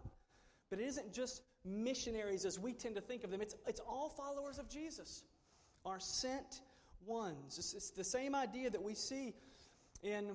But 0.70 0.80
it 0.80 0.88
isn't 0.88 1.14
just 1.14 1.42
missionaries 1.66 2.46
as 2.46 2.58
we 2.60 2.74
tend 2.74 2.96
to 2.96 3.02
think 3.02 3.24
of 3.24 3.32
them, 3.32 3.42
it's, 3.42 3.56
it's 3.68 3.82
all 3.82 4.10
followers 4.10 4.60
of 4.60 4.70
Jesus, 4.70 5.24
are 5.86 6.00
sent 6.00 6.62
ones. 7.06 7.58
It's, 7.58 7.74
it's 7.74 7.92
the 7.92 8.04
same 8.04 8.36
idea 8.36 8.70
that 8.70 8.82
we 8.82 8.96
see 8.96 9.34
in 10.04 10.32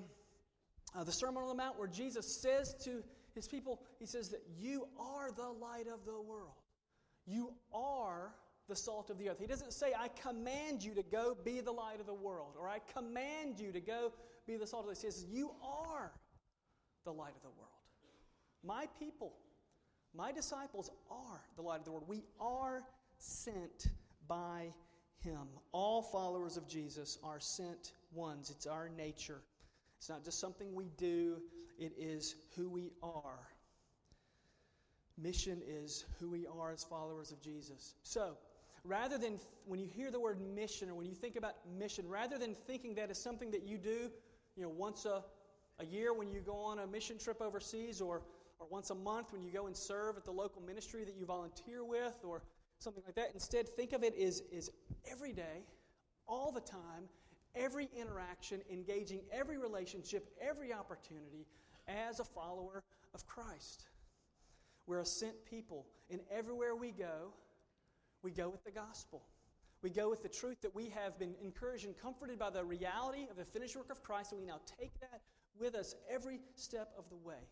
uh, 0.95 1.05
the 1.05 1.13
Sermon 1.13 1.43
on 1.43 1.49
the 1.49 1.55
Mount 1.55 1.79
where 1.79 1.89
Jesus 1.89 2.41
says 2.43 2.75
to 2.85 3.03
his 3.35 3.49
people, 3.49 3.83
He 3.99 4.07
says 4.07 4.29
that 4.31 4.43
you 4.59 4.87
are 4.99 5.31
the 5.33 5.49
light 5.49 5.87
of 5.93 6.05
the 6.05 6.21
world. 6.21 6.55
You 7.27 7.53
are 7.73 8.33
the 8.69 8.77
salt 8.77 9.11
of 9.11 9.19
the 9.19 9.29
earth. 9.29 9.39
He 9.41 9.47
doesn't 9.47 9.73
say, 9.73 9.93
I 9.99 10.09
command 10.09 10.83
you 10.83 10.95
to 10.95 11.03
go 11.03 11.37
be 11.45 11.61
the 11.61 11.73
light 11.73 12.01
of 12.01 12.07
the 12.07 12.15
world, 12.15 12.55
or 12.59 12.69
I 12.69 12.79
command 12.93 13.59
you 13.59 13.73
to 13.73 13.81
go 13.81 14.13
be 14.47 14.57
the 14.57 14.67
salt 14.67 14.83
of 14.83 14.87
the 14.87 14.93
earth. 14.93 15.03
He 15.03 15.11
says, 15.11 15.27
You 15.29 15.51
are 15.63 16.13
the 17.05 17.13
light 17.13 17.35
of 17.35 17.43
the 17.43 17.51
world. 17.51 17.71
My 18.63 18.87
people, 18.99 19.35
my 20.15 20.33
disciples 20.33 20.91
are 21.11 21.43
the 21.57 21.63
light 21.63 21.81
of 21.81 21.85
the 21.85 21.93
world. 21.93 22.05
We 22.09 22.25
are 22.41 22.83
sent 23.19 23.89
by 24.27 24.73
him. 25.19 25.49
All 25.73 26.03
followers 26.03 26.57
of 26.57 26.69
Jesus 26.69 27.19
are 27.23 27.41
sent 27.41 27.93
ones. 28.13 28.51
It's 28.51 28.67
our 28.67 28.89
nature. 28.89 29.43
It's 29.99 30.09
not 30.09 30.25
just 30.25 30.41
something 30.41 30.75
we 30.75 30.91
do, 30.97 31.37
it 31.79 31.93
is 31.99 32.35
who 32.57 32.69
we 32.69 32.93
are. 33.03 33.49
Mission 35.17 35.63
is 35.67 36.05
who 36.19 36.31
we 36.31 36.47
are 36.47 36.73
as 36.73 36.85
followers 36.85 37.31
of 37.31 37.41
Jesus. 37.41 37.95
So, 38.03 38.37
rather 38.85 39.17
than 39.17 39.39
when 39.67 39.81
you 39.81 39.89
hear 39.89 40.11
the 40.11 40.21
word 40.21 40.39
mission 40.55 40.91
or 40.91 40.95
when 40.95 41.07
you 41.07 41.15
think 41.15 41.37
about 41.37 41.55
mission, 41.79 42.09
rather 42.09 42.37
than 42.37 42.55
thinking 42.55 42.95
that 42.97 43.11
is 43.11 43.19
something 43.19 43.51
that 43.53 43.63
you 43.63 43.79
do, 43.79 44.11
you 44.57 44.63
know, 44.63 44.69
once 44.69 45.05
a, 45.05 45.23
a 45.79 45.85
year 45.85 46.13
when 46.13 46.29
you 46.29 46.41
go 46.41 46.57
on 46.57 46.81
a 46.81 46.87
mission 46.87 47.19
trip 47.19 47.41
overseas 47.41 48.01
or, 48.01 48.23
or 48.59 48.67
once 48.71 48.91
a 48.91 48.95
month 48.95 49.33
when 49.33 49.43
you 49.43 49.51
go 49.51 49.67
and 49.67 49.77
serve 49.77 50.17
at 50.17 50.25
the 50.25 50.33
local 50.33 50.63
ministry 50.63 51.05
that 51.05 51.15
you 51.17 51.27
volunteer 51.27 51.85
with 51.85 52.19
or 52.25 52.43
something 52.79 53.03
like 53.07 53.15
that. 53.15 53.31
Instead, 53.35 53.69
think 53.69 53.93
of 53.93 54.03
it 54.03 54.17
as, 54.19 54.43
as 54.57 54.71
every 55.11 55.33
day, 55.33 55.63
all 56.27 56.53
the 56.53 56.61
time, 56.61 57.09
every 57.55 57.89
interaction, 57.97 58.61
engaging 58.71 59.21
every 59.33 59.59
relationship, 59.59 60.29
every 60.41 60.73
opportunity 60.73 61.47
as 61.89 62.21
a 62.21 62.25
follower 62.25 62.83
of 63.15 63.27
Christ. 63.27 63.87
We're 64.87 65.01
a 65.01 65.07
sent 65.07 65.45
people, 65.47 65.87
and 66.11 66.21
everywhere 66.31 66.77
we 66.77 66.91
go, 66.91 67.33
we 68.23 68.31
go 68.31 68.49
with 68.49 68.65
the 68.65 68.71
gospel. 68.71 69.23
We 69.83 69.91
go 69.91 70.09
with 70.09 70.23
the 70.23 70.29
truth 70.29 70.61
that 70.63 70.75
we 70.75 70.89
have 70.91 71.19
been 71.19 71.35
encouraged 71.43 71.85
and 71.85 71.97
comforted 71.97 72.39
by 72.39 72.51
the 72.51 72.65
reality 72.65 73.27
of 73.31 73.37
the 73.37 73.45
finished 73.45 73.77
work 73.77 73.91
of 73.91 74.03
Christ, 74.03 74.33
and 74.33 74.41
we 74.41 74.47
now 74.47 74.61
take 74.81 74.99
that 75.01 75.21
with 75.59 75.75
us 75.75 75.95
every 76.11 76.41
step 76.57 76.93
of 76.99 77.09
the 77.11 77.17
way. 77.17 77.49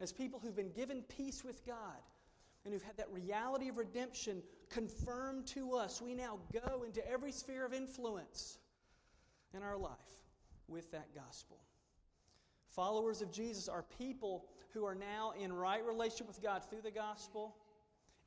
As 0.00 0.12
people 0.12 0.40
who've 0.40 0.56
been 0.56 0.72
given 0.72 1.02
peace 1.02 1.44
with 1.44 1.64
God, 1.66 1.98
and 2.64 2.74
who've 2.74 2.82
had 2.82 2.96
that 2.96 3.10
reality 3.10 3.68
of 3.68 3.78
redemption 3.78 4.42
confirmed 4.68 5.46
to 5.46 5.74
us, 5.74 6.02
we 6.02 6.14
now 6.14 6.38
go 6.52 6.82
into 6.82 7.08
every 7.08 7.32
sphere 7.32 7.64
of 7.64 7.72
influence 7.72 8.58
in 9.54 9.62
our 9.62 9.76
life 9.76 9.92
with 10.68 10.90
that 10.92 11.14
gospel. 11.14 11.58
Followers 12.68 13.22
of 13.22 13.32
Jesus 13.32 13.68
are 13.68 13.84
people 13.98 14.44
who 14.74 14.84
are 14.84 14.94
now 14.94 15.32
in 15.40 15.52
right 15.52 15.84
relationship 15.84 16.28
with 16.28 16.42
God 16.42 16.62
through 16.68 16.82
the 16.82 16.90
gospel, 16.90 17.56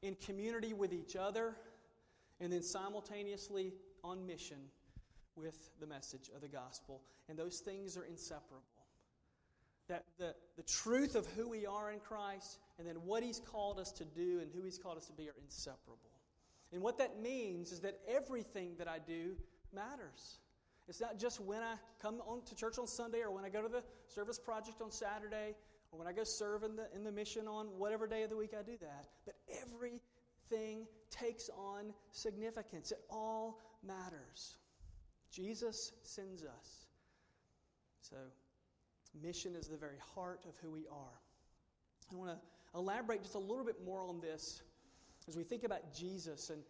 in 0.02 0.16
community 0.16 0.74
with 0.74 0.94
each 0.94 1.16
other, 1.16 1.56
and 2.40 2.52
then 2.52 2.64
simultaneously 2.64 3.74
on 4.04 4.26
mission 4.26 4.58
with 5.36 5.70
the 5.80 5.88
message 5.88 6.30
of 6.36 6.42
the 6.42 6.48
gospel. 6.48 7.02
And 7.30 7.38
those 7.38 7.60
things 7.60 7.96
are 7.96 8.04
inseparable. 8.04 8.64
That 9.88 10.06
the, 10.18 10.34
the 10.58 10.64
truth 10.64 11.16
of 11.16 11.28
who 11.28 11.48
we 11.48 11.66
are 11.66 11.92
in 11.92 12.00
Christ 12.00 12.60
and 12.80 12.88
then 12.88 12.96
what 12.96 13.24
He's 13.24 13.40
called 13.40 13.80
us 13.80 13.92
to 13.94 14.06
do 14.06 14.40
and 14.42 14.50
who 14.54 14.64
He's 14.64 14.78
called 14.78 14.98
us 14.98 15.06
to 15.08 15.14
be 15.14 15.30
are 15.30 15.36
inseparable. 15.42 15.98
And 16.74 16.82
what 16.82 16.98
that 16.98 17.22
means 17.22 17.72
is 17.72 17.82
that 17.82 18.00
everything 18.08 18.72
that 18.78 18.88
I 18.88 19.00
do 19.00 19.36
matters. 19.74 20.40
It's 20.92 21.00
not 21.00 21.18
just 21.18 21.40
when 21.40 21.64
I 21.64 21.76
come 22.02 22.22
on 22.28 22.42
to 22.48 22.54
church 22.54 22.78
on 22.78 22.86
Sunday 22.86 23.22
or 23.22 23.32
when 23.32 23.46
I 23.46 23.50
go 23.50 23.62
to 23.62 23.70
the 23.70 23.82
service 24.10 24.38
project 24.38 24.82
on 24.82 24.92
Saturday 24.92 25.56
or 25.90 25.98
when 25.98 26.06
I 26.06 26.12
go 26.12 26.26
serve 26.26 26.64
in 26.64 26.76
the, 26.76 26.88
in 26.94 27.06
the 27.06 27.14
mission 27.14 27.48
on 27.48 27.68
whatever 27.78 28.08
day 28.08 28.24
of 28.24 28.30
the 28.30 28.36
week 28.36 28.52
I 28.54 28.62
do 28.62 28.74
that. 28.82 29.08
But 29.26 29.36
everything 29.64 30.86
takes 31.10 31.50
on 31.58 31.94
significance. 32.12 32.92
It 32.92 33.00
all 33.10 33.62
matters. 33.88 34.58
Jesus 35.32 35.94
sends 36.04 36.44
us. 36.44 36.88
So, 38.02 38.18
mission 39.24 39.56
is 39.56 39.68
the 39.68 39.78
very 39.78 40.00
heart 40.14 40.42
of 40.46 40.58
who 40.62 40.72
we 40.72 40.88
are. 40.92 41.22
I 42.12 42.16
want 42.18 42.32
to 42.32 42.78
elaborate 42.78 43.22
just 43.22 43.36
a 43.36 43.40
little 43.40 43.64
bit 43.64 43.78
more 43.86 44.02
on 44.02 44.20
this 44.20 44.62
as 45.30 45.38
we 45.38 45.46
think 45.46 45.64
about 45.64 45.94
Jesus 45.94 46.50
and 46.50 46.62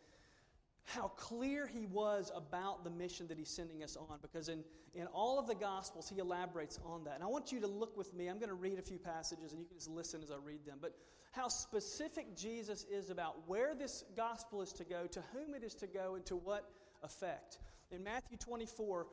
how 0.85 1.09
clear 1.09 1.67
he 1.67 1.85
was 1.85 2.31
about 2.35 2.83
the 2.83 2.89
mission 2.89 3.27
that 3.27 3.37
he's 3.37 3.49
sending 3.49 3.83
us 3.83 3.95
on. 3.95 4.19
Because 4.21 4.49
in, 4.49 4.63
in 4.93 5.07
all 5.07 5.39
of 5.39 5.47
the 5.47 5.55
Gospels, 5.55 6.09
he 6.09 6.19
elaborates 6.19 6.79
on 6.85 7.03
that. 7.05 7.15
And 7.15 7.23
I 7.23 7.27
want 7.27 7.51
you 7.51 7.59
to 7.61 7.67
look 7.67 7.95
with 7.97 8.13
me. 8.13 8.27
I'm 8.27 8.37
going 8.37 8.49
to 8.49 8.55
read 8.55 8.79
a 8.79 8.81
few 8.81 8.97
passages, 8.97 9.51
and 9.51 9.61
you 9.61 9.67
can 9.67 9.77
just 9.77 9.89
listen 9.89 10.21
as 10.21 10.31
I 10.31 10.35
read 10.43 10.65
them. 10.65 10.79
But 10.81 10.95
how 11.31 11.47
specific 11.47 12.35
Jesus 12.35 12.85
is 12.91 13.09
about 13.09 13.47
where 13.47 13.73
this 13.73 14.03
gospel 14.17 14.61
is 14.61 14.73
to 14.73 14.83
go, 14.83 15.07
to 15.07 15.23
whom 15.33 15.53
it 15.55 15.63
is 15.63 15.75
to 15.75 15.87
go, 15.87 16.15
and 16.15 16.25
to 16.25 16.35
what 16.35 16.69
effect. 17.03 17.59
In 17.91 18.03
Matthew 18.03 18.37
24, 18.37 19.07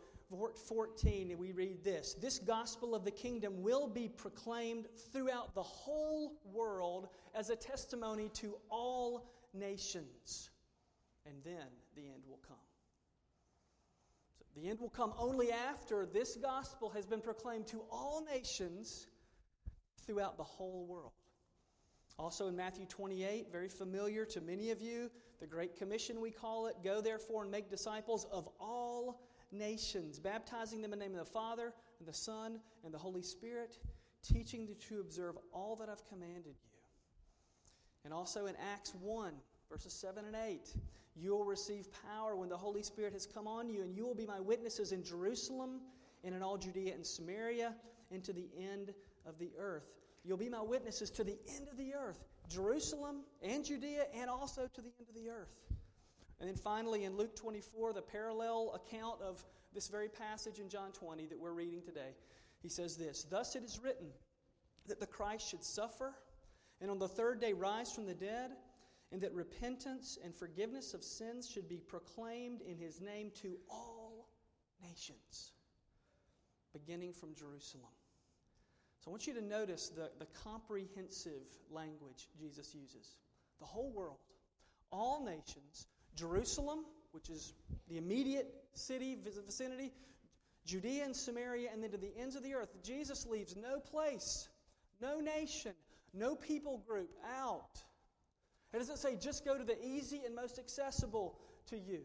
14, 0.69 1.39
we 1.39 1.53
read 1.53 1.83
this 1.83 2.15
This 2.15 2.39
gospel 2.39 2.95
of 2.95 3.05
the 3.05 3.11
kingdom 3.11 3.63
will 3.63 3.87
be 3.87 4.09
proclaimed 4.09 4.87
throughout 5.13 5.55
the 5.55 5.63
whole 5.63 6.41
world 6.53 7.09
as 7.35 7.51
a 7.51 7.57
testimony 7.57 8.29
to 8.35 8.57
all 8.69 9.31
nations, 9.55 10.51
and 11.29 11.37
then 11.45 11.67
the 11.95 12.03
end 12.03 12.23
will 12.27 12.41
come. 12.47 12.57
So 14.39 14.61
the 14.61 14.69
end 14.69 14.81
will 14.81 14.89
come 14.89 15.13
only 15.19 15.53
after 15.53 16.07
this 16.07 16.37
gospel 16.37 16.91
has 16.91 17.07
been 17.07 17.21
proclaimed 17.21 17.67
to 17.69 17.83
all 17.91 18.25
nations 18.25 19.07
throughout 20.07 20.37
the 20.37 20.45
whole 20.45 20.87
world. 20.87 21.13
Also 22.19 22.49
in 22.49 22.57
Matthew 22.57 22.87
28, 22.87 23.53
very 23.53 23.69
familiar 23.69 24.25
to 24.25 24.41
many 24.41 24.71
of 24.71 24.81
you, 24.81 25.11
the 25.41 25.47
Great 25.47 25.77
Commission 25.77 26.21
we 26.21 26.31
call 26.31 26.67
it 26.67 26.77
Go 26.83 27.01
therefore 27.01 27.43
and 27.43 27.51
make 27.51 27.71
disciples 27.71 28.27
of 28.33 28.49
all 28.59 29.23
nations, 29.53 30.19
baptizing 30.19 30.83
them 30.83 30.93
in 30.93 30.99
the 30.99 31.05
name 31.05 31.15
of 31.15 31.25
the 31.25 31.33
Father, 31.33 31.73
and 31.99 32.09
the 32.09 32.13
Son, 32.13 32.59
and 32.85 32.93
the 32.93 32.99
Holy 32.99 33.23
Spirit, 33.23 33.79
teaching 34.23 34.67
them 34.67 34.75
to 34.89 35.01
observe 35.01 35.37
all 35.53 35.77
that 35.77 35.89
I've 35.89 36.05
commanded 36.09 36.47
you. 36.47 36.81
And 38.05 38.13
also 38.13 38.47
in 38.47 38.55
Acts 38.73 38.95
1, 38.95 39.33
verses 39.71 39.93
7 39.93 40.25
and 40.25 40.35
8, 40.35 40.73
you 41.21 41.33
will 41.33 41.45
receive 41.45 41.87
power 42.07 42.37
when 42.37 42.49
the 42.49 42.57
Holy 42.57 42.83
Spirit 42.83 43.13
has 43.13 43.27
come 43.27 43.47
on 43.47 43.69
you, 43.69 43.83
and 43.83 43.95
you 43.95 44.05
will 44.05 44.15
be 44.15 44.27
my 44.27 44.41
witnesses 44.41 44.93
in 44.93 45.03
Jerusalem 45.03 45.81
and 46.25 46.35
in 46.35 46.43
all 46.43 46.57
Judea 46.57 46.95
and 46.95 47.07
Samaria 47.07 47.75
and 48.11 48.23
to 48.25 48.33
the 48.33 48.49
end 48.59 48.93
of 49.27 49.39
the 49.39 49.51
earth. 49.59 49.85
You'll 50.25 50.37
be 50.37 50.49
my 50.49 50.63
witnesses 50.63 51.11
to 51.13 51.25
the 51.25 51.39
end 51.57 51.69
of 51.71 51.77
the 51.77 51.95
earth, 51.95 52.19
Jerusalem 52.49 53.23
and 53.43 53.65
Judea, 53.65 54.07
and 54.15 54.29
also 54.29 54.67
to 54.67 54.81
the 54.81 54.93
end 54.99 55.09
of 55.09 55.15
the 55.15 55.31
earth. 55.31 55.55
And 56.41 56.49
then 56.49 56.57
finally, 56.57 57.05
in 57.05 57.17
Luke 57.17 57.35
24, 57.37 57.93
the 57.93 58.03
parallel 58.03 58.73
account 58.75 59.21
of 59.23 59.45
this 59.75 59.89
very 59.89 60.09
passage 60.09 60.59
in 60.59 60.69
John 60.69 60.93
20 60.93 61.27
that 61.27 61.39
we're 61.39 61.53
reading 61.53 61.83
today, 61.83 62.15
he 62.63 62.69
says 62.69 62.97
this 62.97 63.27
Thus 63.29 63.57
it 63.57 63.65
is 63.65 63.81
written 63.83 64.09
that 64.87 65.01
the 65.01 65.07
Christ 65.07 65.51
should 65.51 65.65
suffer 65.65 66.15
and 66.81 66.91
on 66.91 66.99
the 66.99 67.09
third 67.09 67.41
day 67.41 67.53
rise 67.53 67.93
from 67.93 68.07
the 68.07 68.15
dead, 68.15 68.53
and 69.11 69.21
that 69.23 69.33
repentance 69.33 70.19
and 70.23 70.35
forgiveness 70.35 70.95
of 70.95 71.03
sins 71.03 71.49
should 71.49 71.69
be 71.69 71.79
proclaimed 71.79 72.61
in 72.61 72.77
his 72.77 73.01
name 73.01 73.31
to 73.43 73.57
all 73.71 74.29
nations, 74.83 75.53
beginning 76.73 77.13
from 77.13 77.35
Jerusalem. 77.35 77.93
So 79.01 79.11
I 79.11 79.13
want 79.13 79.27
you 79.27 79.35
to 79.35 79.43
notice 79.43 79.89
the, 79.89 80.11
the 80.19 80.27
comprehensive 80.45 81.47
language 81.71 82.29
Jesus 82.39 82.75
uses. 82.75 83.17
The 83.61 83.67
whole 83.67 83.93
world, 83.93 84.19
all 84.91 85.25
nations, 85.25 85.87
Jerusalem, 86.15 86.85
which 87.13 87.31
is 87.31 87.55
the 87.89 87.97
immediate 87.97 88.53
city, 88.75 89.17
vicinity, 89.47 89.93
Judea 90.67 91.05
and 91.05 91.17
Samaria, 91.17 91.71
and 91.73 91.83
then 91.83 91.93
to 91.93 91.97
the 91.97 92.13
ends 92.19 92.37
of 92.37 92.43
the 92.43 92.55
earth. 92.55 92.69
Jesus 92.85 93.27
leaves 93.27 93.57
no 93.57 93.81
place, 93.81 94.49
no 95.01 95.21
nation, 95.21 95.73
no 96.13 96.35
people 96.35 96.83
group 96.87 97.11
out. 97.41 97.83
It 98.73 98.79
doesn't 98.79 98.99
say 98.99 99.17
just 99.17 99.45
go 99.45 99.57
to 99.57 99.65
the 99.65 99.83
easy 99.85 100.23
and 100.27 100.35
most 100.35 100.59
accessible 100.59 101.39
to 101.67 101.79
you. 101.79 102.01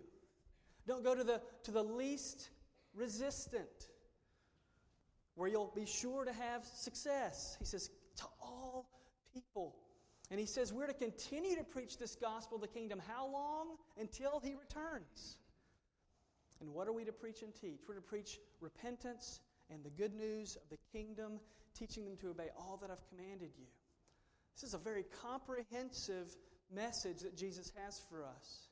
Don't 0.88 1.04
go 1.04 1.16
to 1.16 1.24
the, 1.24 1.42
to 1.64 1.72
the 1.72 1.84
least 1.84 2.50
resistant, 2.94 3.90
where 5.36 5.50
you'll 5.50 5.72
be 5.76 5.86
sure 5.86 6.26
to 6.26 6.34
have 6.34 6.66
success. 6.66 7.58
He 7.60 7.66
says, 7.66 7.90
to 8.18 8.26
all 8.42 8.88
people. 9.34 9.76
And 10.32 10.40
he 10.40 10.46
says, 10.46 10.72
we're 10.72 10.88
to 10.88 10.94
continue 10.94 11.56
to 11.56 11.64
preach 11.64 11.98
this 11.98 12.16
gospel 12.16 12.56
of 12.56 12.62
the 12.62 12.68
kingdom. 12.68 13.02
How 13.08 13.28
long? 13.28 13.78
Until 14.00 14.40
he 14.40 14.56
returns. 14.56 15.38
And 16.62 16.74
what 16.74 16.88
are 16.88 16.94
we 16.94 17.04
to 17.06 17.12
preach 17.12 17.42
and 17.42 17.54
teach? 17.54 17.82
We're 17.88 17.96
to 17.96 18.02
preach 18.02 18.40
repentance 18.62 19.42
and 19.70 19.84
the 19.84 19.90
good 19.90 20.14
news 20.14 20.56
of 20.56 20.70
the 20.70 20.78
kingdom, 20.98 21.40
teaching 21.78 22.06
them 22.06 22.16
to 22.18 22.30
obey 22.30 22.50
all 22.58 22.78
that 22.82 22.90
I've 22.90 23.04
commanded 23.10 23.52
you. 23.58 23.66
This 24.56 24.64
is 24.64 24.74
a 24.74 24.78
very 24.78 25.06
comprehensive 25.22 26.36
message 26.76 27.20
that 27.20 27.38
Jesus 27.38 27.72
has 27.84 28.02
for 28.10 28.24
us. 28.24 28.68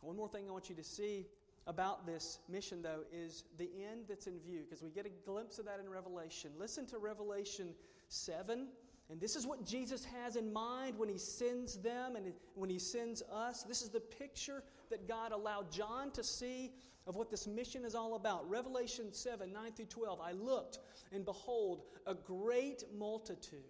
One 0.00 0.16
more 0.16 0.28
thing 0.28 0.44
I 0.48 0.52
want 0.52 0.68
you 0.68 0.74
to 0.76 0.84
see 0.84 1.26
about 1.66 2.06
this 2.06 2.40
mission, 2.48 2.82
though, 2.82 3.04
is 3.10 3.44
the 3.56 3.70
end 3.90 4.04
that's 4.08 4.26
in 4.26 4.38
view, 4.40 4.60
because 4.64 4.82
we 4.82 4.90
get 4.90 5.06
a 5.06 5.26
glimpse 5.26 5.58
of 5.58 5.64
that 5.64 5.80
in 5.80 5.88
Revelation. 5.88 6.50
Listen 6.58 6.86
to 6.86 6.98
Revelation 6.98 7.74
7. 8.08 8.68
And 9.10 9.20
this 9.20 9.36
is 9.36 9.46
what 9.46 9.66
Jesus 9.66 10.04
has 10.04 10.36
in 10.36 10.52
mind 10.52 10.98
when 10.98 11.08
he 11.08 11.18
sends 11.18 11.76
them 11.78 12.16
and 12.16 12.32
when 12.54 12.70
he 12.70 12.78
sends 12.78 13.22
us. 13.32 13.62
This 13.62 13.82
is 13.82 13.90
the 13.90 14.00
picture 14.00 14.62
that 14.90 15.08
God 15.08 15.32
allowed 15.32 15.70
John 15.70 16.10
to 16.12 16.24
see 16.24 16.72
of 17.06 17.16
what 17.16 17.30
this 17.30 17.46
mission 17.46 17.84
is 17.84 17.94
all 17.94 18.14
about. 18.14 18.48
Revelation 18.48 19.12
7 19.12 19.52
9 19.52 19.72
through 19.72 19.86
12. 19.86 20.20
I 20.20 20.32
looked, 20.32 20.78
and 21.12 21.24
behold, 21.24 21.82
a 22.06 22.14
great 22.14 22.84
multitude 22.96 23.60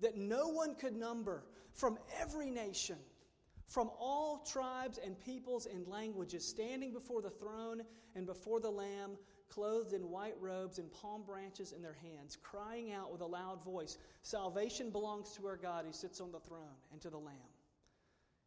that 0.00 0.16
no 0.16 0.48
one 0.48 0.74
could 0.74 0.96
number 0.96 1.44
from 1.74 1.98
every 2.20 2.50
nation 2.50 2.96
from 3.72 3.90
all 3.98 4.44
tribes 4.44 4.98
and 5.02 5.18
peoples 5.18 5.64
and 5.64 5.88
languages, 5.88 6.46
standing 6.46 6.92
before 6.92 7.22
the 7.22 7.30
throne 7.30 7.80
and 8.14 8.26
before 8.26 8.60
the 8.60 8.70
Lamb, 8.70 9.16
clothed 9.48 9.94
in 9.94 10.10
white 10.10 10.34
robes 10.40 10.78
and 10.78 10.92
palm 10.92 11.22
branches 11.22 11.72
in 11.72 11.80
their 11.80 11.96
hands, 12.02 12.36
crying 12.42 12.92
out 12.92 13.10
with 13.10 13.22
a 13.22 13.26
loud 13.26 13.64
voice 13.64 13.96
Salvation 14.22 14.90
belongs 14.90 15.32
to 15.32 15.46
our 15.46 15.56
God 15.56 15.86
who 15.86 15.92
sits 15.92 16.20
on 16.20 16.30
the 16.32 16.40
throne 16.40 16.76
and 16.92 17.00
to 17.00 17.08
the 17.08 17.18
Lamb. 17.18 17.34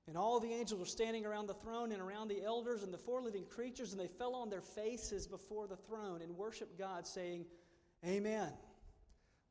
And 0.08 0.16
all 0.16 0.40
the 0.40 0.54
angels 0.54 0.80
were 0.80 0.86
standing 0.86 1.26
around 1.26 1.48
the 1.48 1.56
throne 1.56 1.92
and 1.92 2.00
around 2.00 2.28
the 2.28 2.44
elders 2.44 2.84
and 2.84 2.94
the 2.94 2.98
four 3.00 3.24
living 3.24 3.46
creatures, 3.46 3.94
and 3.94 4.00
they 4.00 4.08
fell 4.08 4.36
on 4.36 4.52
their 4.52 4.62
faces 4.62 5.26
before 5.26 5.66
the 5.66 5.76
throne 5.76 6.22
and 6.22 6.38
worshiped 6.38 6.78
God, 6.78 7.08
saying, 7.08 7.46
Amen. 8.06 8.52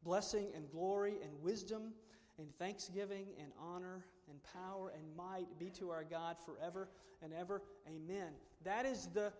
Blessing 0.04 0.52
and 0.54 0.70
glory 0.70 1.14
and 1.20 1.42
wisdom 1.42 1.94
and 2.38 2.48
thanksgiving 2.58 3.26
and 3.40 3.52
honor 3.60 4.04
and 4.28 4.38
power 4.42 4.92
and 4.96 5.16
might 5.16 5.58
be 5.58 5.70
to 5.70 5.90
our 5.90 6.04
God 6.04 6.36
forever 6.44 6.88
and 7.22 7.32
ever. 7.32 7.62
Amen. 7.88 8.32
That 8.64 8.86
is 8.86 9.08
the, 9.14 9.32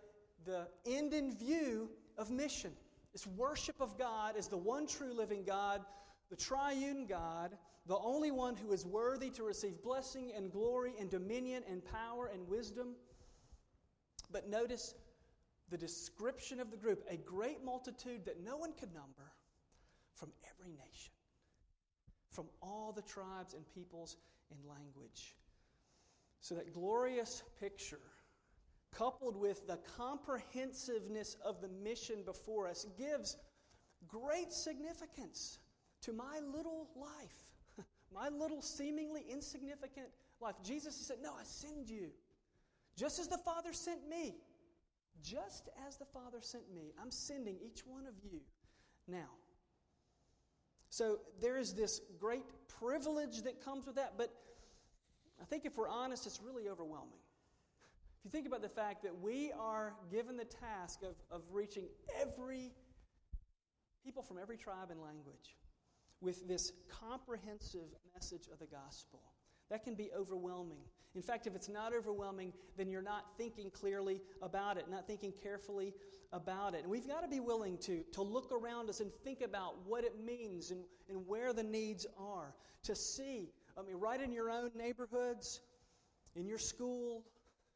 the 0.45 0.67
end 0.85 1.13
in 1.13 1.35
view 1.35 1.89
of 2.17 2.31
mission. 2.31 2.71
It's 3.13 3.27
worship 3.27 3.75
of 3.79 3.97
God 3.97 4.35
as 4.37 4.47
the 4.47 4.57
one 4.57 4.87
true 4.87 5.13
living 5.13 5.43
God, 5.45 5.81
the 6.29 6.35
triune 6.35 7.05
God, 7.05 7.57
the 7.87 7.97
only 7.97 8.31
one 8.31 8.55
who 8.55 8.71
is 8.71 8.85
worthy 8.85 9.29
to 9.31 9.43
receive 9.43 9.81
blessing 9.83 10.31
and 10.35 10.51
glory 10.51 10.93
and 10.99 11.09
dominion 11.09 11.63
and 11.69 11.83
power 11.85 12.29
and 12.33 12.47
wisdom. 12.47 12.95
But 14.31 14.49
notice 14.49 14.95
the 15.69 15.77
description 15.77 16.59
of 16.59 16.71
the 16.71 16.77
group 16.77 17.03
a 17.09 17.17
great 17.17 17.63
multitude 17.63 18.25
that 18.25 18.43
no 18.43 18.57
one 18.57 18.73
could 18.73 18.93
number 18.93 19.31
from 20.15 20.31
every 20.49 20.71
nation, 20.71 21.13
from 22.35 22.45
all 22.61 22.91
the 22.95 23.01
tribes 23.01 23.53
and 23.53 23.63
peoples 23.73 24.17
and 24.51 24.59
language. 24.67 25.35
So, 26.41 26.55
that 26.55 26.73
glorious 26.73 27.43
picture, 27.59 28.01
coupled 28.91 29.35
with 29.35 29.65
the 29.67 29.79
comprehensiveness 29.97 31.37
of 31.43 31.61
the 31.61 31.69
mission 31.69 32.17
before 32.25 32.67
us, 32.67 32.85
gives 32.97 33.37
great 34.07 34.53
significance 34.53 35.59
to 36.01 36.13
my 36.13 36.39
little 36.55 36.87
life, 36.95 37.85
my 38.13 38.29
little 38.29 38.61
seemingly 38.61 39.23
insignificant 39.29 40.07
life. 40.39 40.55
Jesus 40.63 40.95
said, 40.95 41.17
No, 41.23 41.31
I 41.31 41.43
send 41.43 41.89
you. 41.89 42.09
Just 42.95 43.19
as 43.19 43.27
the 43.27 43.39
Father 43.39 43.73
sent 43.73 44.07
me. 44.07 44.35
Just 45.23 45.69
as 45.87 45.97
the 45.97 46.05
Father 46.05 46.37
sent 46.41 46.63
me, 46.73 46.93
I'm 47.01 47.09
sending 47.09 47.57
each 47.65 47.81
one 47.85 48.05
of 48.05 48.13
you 48.23 48.41
now. 49.07 49.29
So 50.95 51.19
there 51.41 51.57
is 51.57 51.73
this 51.73 51.99
great 52.21 52.45
privilege 52.79 53.41
that 53.41 53.61
comes 53.65 53.85
with 53.85 53.95
that, 53.95 54.13
but 54.17 54.31
I 55.41 55.43
think 55.43 55.65
if 55.65 55.75
we're 55.75 55.89
honest, 55.89 56.25
it's 56.25 56.39
really 56.41 56.69
overwhelming. 56.69 57.19
If 58.17 58.23
you 58.23 58.31
think 58.31 58.47
about 58.47 58.61
the 58.61 58.69
fact 58.69 59.03
that 59.03 59.13
we 59.19 59.51
are 59.59 59.93
given 60.09 60.37
the 60.37 60.45
task 60.45 61.01
of, 61.03 61.15
of 61.29 61.41
reaching 61.51 61.83
every 62.21 62.71
people 64.05 64.23
from 64.23 64.37
every 64.41 64.55
tribe 64.55 64.89
and 64.89 65.01
language 65.01 65.57
with 66.21 66.47
this 66.47 66.71
comprehensive 66.87 67.93
message 68.13 68.47
of 68.53 68.59
the 68.59 68.67
gospel. 68.67 69.19
That 69.69 69.83
can 69.83 69.95
be 69.95 70.11
overwhelming. 70.17 70.83
In 71.15 71.21
fact, 71.21 71.47
if 71.47 71.55
it's 71.55 71.69
not 71.69 71.93
overwhelming, 71.95 72.51
then 72.77 72.89
you're 72.89 73.01
not 73.01 73.37
thinking 73.37 73.71
clearly 73.71 74.21
about 74.41 74.77
it, 74.77 74.89
not 74.89 75.07
thinking 75.07 75.31
carefully 75.31 75.93
about 76.33 76.75
it. 76.75 76.81
And 76.81 76.89
we've 76.89 77.07
got 77.07 77.21
to 77.21 77.27
be 77.29 77.39
willing 77.39 77.77
to, 77.79 78.03
to 78.13 78.21
look 78.21 78.51
around 78.51 78.89
us 78.89 78.99
and 78.99 79.11
think 79.23 79.41
about 79.41 79.75
what 79.85 80.03
it 80.03 80.19
means 80.23 80.71
and, 80.71 80.81
and 81.09 81.25
where 81.25 81.53
the 81.53 81.63
needs 81.63 82.05
are. 82.19 82.53
To 82.83 82.95
see, 82.95 83.49
I 83.77 83.81
mean, 83.81 83.95
right 83.95 84.21
in 84.21 84.33
your 84.33 84.51
own 84.51 84.71
neighborhoods, 84.75 85.61
in 86.35 86.47
your 86.47 86.59
school, 86.59 87.23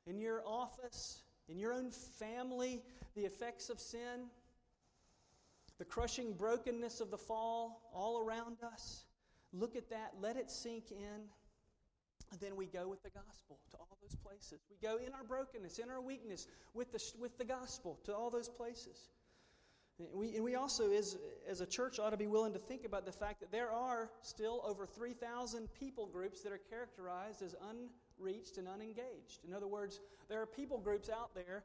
in 0.06 0.20
your 0.20 0.44
office, 0.46 1.24
in 1.48 1.58
your 1.58 1.74
own 1.74 1.92
family, 1.92 2.82
the 3.16 3.22
effects 3.22 3.70
of 3.70 3.80
sin, 3.80 4.28
the 5.78 5.86
crushing 5.86 6.34
brokenness 6.34 7.00
of 7.00 7.10
the 7.10 7.18
fall 7.18 7.90
all 7.94 8.20
around 8.20 8.58
us. 8.64 9.06
Look 9.54 9.78
at 9.78 9.90
that, 9.90 10.14
let 10.20 10.36
it 10.36 10.52
sink 10.52 10.92
in. 10.92 11.22
Then 12.40 12.56
we 12.56 12.68
go 12.68 12.88
with 12.88 13.04
the 13.04 13.10
gospel 13.10 13.60
to 13.72 13.78
all 13.78 13.98
those 14.02 14.16
places. 14.16 14.62
We 14.70 14.78
go 14.88 14.98
in 14.98 15.14
our 15.14 15.24
brokenness, 15.24 15.80
in 15.80 15.90
our 15.90 16.02
weakness, 16.02 16.48
with 16.74 16.92
the, 16.92 17.04
with 17.20 17.38
the 17.38 17.46
gospel 17.46 18.00
to 18.06 18.16
all 18.16 18.30
those 18.30 18.50
places. 18.50 19.10
And 20.00 20.08
we, 20.14 20.36
and 20.36 20.44
we 20.44 20.56
also, 20.56 20.92
as, 20.92 21.18
as 21.48 21.60
a 21.60 21.66
church, 21.66 22.00
ought 22.00 22.12
to 22.12 22.18
be 22.18 22.28
willing 22.28 22.54
to 22.54 22.60
think 22.60 22.86
about 22.86 23.06
the 23.06 23.12
fact 23.12 23.42
that 23.42 23.52
there 23.52 23.72
are 23.72 24.10
still 24.22 24.62
over 24.66 24.86
3,000 24.86 25.68
people 25.74 26.08
groups 26.08 26.42
that 26.42 26.54
are 26.54 26.62
characterized 26.70 27.42
as 27.42 27.56
unreached 27.70 28.58
and 28.58 28.68
unengaged. 28.68 29.44
In 29.46 29.54
other 29.54 29.68
words, 29.68 30.00
there 30.30 30.42
are 30.42 30.46
people 30.46 30.78
groups 30.78 31.10
out 31.10 31.36
there 31.36 31.64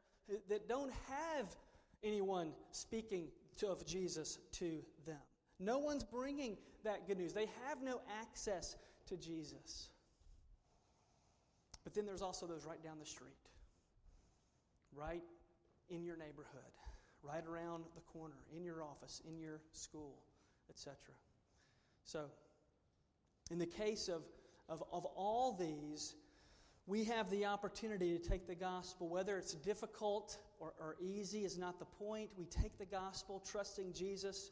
that 0.49 0.67
don't 0.67 0.91
have 1.07 1.55
anyone 2.03 2.51
speaking 2.71 3.27
to, 3.57 3.67
of 3.67 3.85
Jesus 3.85 4.39
to 4.53 4.81
them. 5.05 5.17
No 5.59 5.77
one's 5.77 6.03
bringing 6.03 6.57
that 6.83 7.07
good 7.07 7.17
news. 7.17 7.31
They 7.31 7.47
have 7.67 7.81
no 7.81 8.01
access 8.19 8.75
to 9.07 9.15
Jesus. 9.15 9.89
But 11.85 11.93
then 11.93 12.05
there's 12.05 12.21
also 12.21 12.45
those 12.45 12.65
right 12.65 12.83
down 12.83 12.99
the 12.99 13.05
street, 13.05 13.37
right 14.93 15.23
in 15.89 16.03
your 16.03 16.17
neighborhood, 16.17 16.73
right 17.21 17.45
around 17.47 17.85
the 17.95 18.01
corner, 18.01 18.35
in 18.53 18.65
your 18.65 18.83
office, 18.83 19.21
in 19.25 19.39
your 19.39 19.61
school, 19.71 20.17
etc. 20.69 20.95
So, 22.03 22.25
in 23.51 23.59
the 23.59 23.67
case 23.67 24.09
of, 24.09 24.23
of, 24.67 24.83
of 24.91 25.05
all 25.05 25.53
these, 25.53 26.15
we 26.87 27.03
have 27.05 27.29
the 27.29 27.45
opportunity 27.45 28.17
to 28.17 28.29
take 28.29 28.47
the 28.47 28.55
gospel, 28.55 29.07
whether 29.07 29.37
it's 29.37 29.53
difficult 29.53 30.37
or, 30.59 30.73
or 30.79 30.95
easy 30.99 31.45
is 31.45 31.57
not 31.57 31.79
the 31.79 31.85
point. 31.85 32.31
We 32.37 32.45
take 32.45 32.77
the 32.79 32.85
gospel, 32.85 33.43
trusting 33.45 33.93
Jesus 33.93 34.51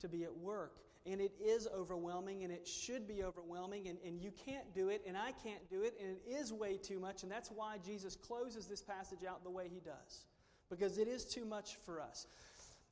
to 0.00 0.08
be 0.08 0.24
at 0.24 0.36
work. 0.36 0.78
And 1.04 1.20
it 1.20 1.32
is 1.40 1.66
overwhelming, 1.74 2.44
and 2.44 2.52
it 2.52 2.66
should 2.66 3.08
be 3.08 3.24
overwhelming, 3.24 3.88
and, 3.88 3.98
and 4.06 4.20
you 4.20 4.30
can't 4.30 4.72
do 4.72 4.88
it, 4.88 5.02
and 5.06 5.16
I 5.16 5.32
can't 5.32 5.68
do 5.68 5.82
it, 5.82 5.94
and 6.00 6.10
it 6.10 6.22
is 6.30 6.52
way 6.52 6.76
too 6.76 7.00
much. 7.00 7.24
And 7.24 7.32
that's 7.32 7.50
why 7.50 7.78
Jesus 7.84 8.14
closes 8.14 8.66
this 8.66 8.82
passage 8.82 9.24
out 9.28 9.42
the 9.42 9.50
way 9.50 9.68
he 9.68 9.80
does, 9.80 10.26
because 10.70 10.98
it 10.98 11.08
is 11.08 11.24
too 11.24 11.44
much 11.44 11.76
for 11.84 12.00
us. 12.00 12.28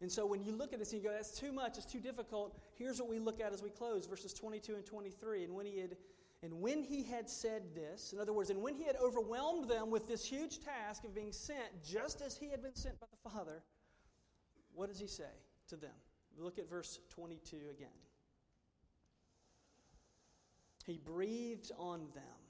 And 0.00 0.10
so 0.10 0.26
when 0.26 0.42
you 0.42 0.52
look 0.52 0.72
at 0.72 0.78
this 0.78 0.92
and 0.92 1.02
you 1.02 1.08
go, 1.08 1.14
that's 1.14 1.38
too 1.38 1.52
much, 1.52 1.76
it's 1.76 1.86
too 1.86 2.00
difficult, 2.00 2.58
here's 2.78 2.98
what 3.00 3.08
we 3.08 3.18
look 3.18 3.40
at 3.40 3.52
as 3.52 3.62
we 3.62 3.70
close 3.70 4.06
verses 4.06 4.32
22 4.32 4.74
and 4.74 4.86
23. 4.86 5.44
And 5.44 5.54
when 5.54 5.66
he 5.66 5.78
had 5.78 5.96
and 6.42 6.58
when 6.60 6.82
he 6.82 7.02
had 7.02 7.28
said 7.28 7.74
this, 7.74 8.14
in 8.14 8.18
other 8.18 8.32
words, 8.32 8.48
and 8.48 8.62
when 8.62 8.74
he 8.74 8.84
had 8.84 8.96
overwhelmed 8.96 9.68
them 9.68 9.90
with 9.90 10.08
this 10.08 10.24
huge 10.24 10.60
task 10.60 11.04
of 11.04 11.14
being 11.14 11.32
sent, 11.32 11.84
just 11.84 12.22
as 12.22 12.34
he 12.34 12.48
had 12.48 12.62
been 12.62 12.74
sent 12.74 12.98
by 12.98 13.06
the 13.10 13.30
Father, 13.30 13.62
what 14.72 14.88
does 14.88 14.98
he 14.98 15.06
say 15.06 15.24
to 15.68 15.76
them? 15.76 15.90
Look 16.40 16.59
at 16.59 16.68
verse 16.68 16.98
22 17.11 17.57
again. 17.70 17.88
He 20.87 20.98
breathed 20.98 21.70
on 21.79 22.00
them, 22.14 22.40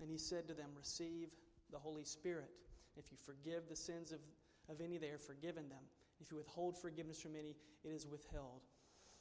and 0.00 0.10
he 0.10 0.16
said 0.16 0.46
to 0.48 0.54
them, 0.54 0.68
Receive 0.76 1.28
the 1.72 1.78
Holy 1.78 2.04
Spirit. 2.04 2.50
If 2.96 3.10
you 3.10 3.18
forgive 3.18 3.68
the 3.68 3.76
sins 3.76 4.12
of, 4.12 4.20
of 4.68 4.80
any, 4.80 4.96
they 4.98 5.08
are 5.08 5.18
forgiven 5.18 5.68
them. 5.68 5.82
If 6.20 6.30
you 6.30 6.36
withhold 6.36 6.78
forgiveness 6.78 7.20
from 7.20 7.34
any, 7.36 7.56
it 7.84 7.88
is 7.88 8.06
withheld. 8.06 8.60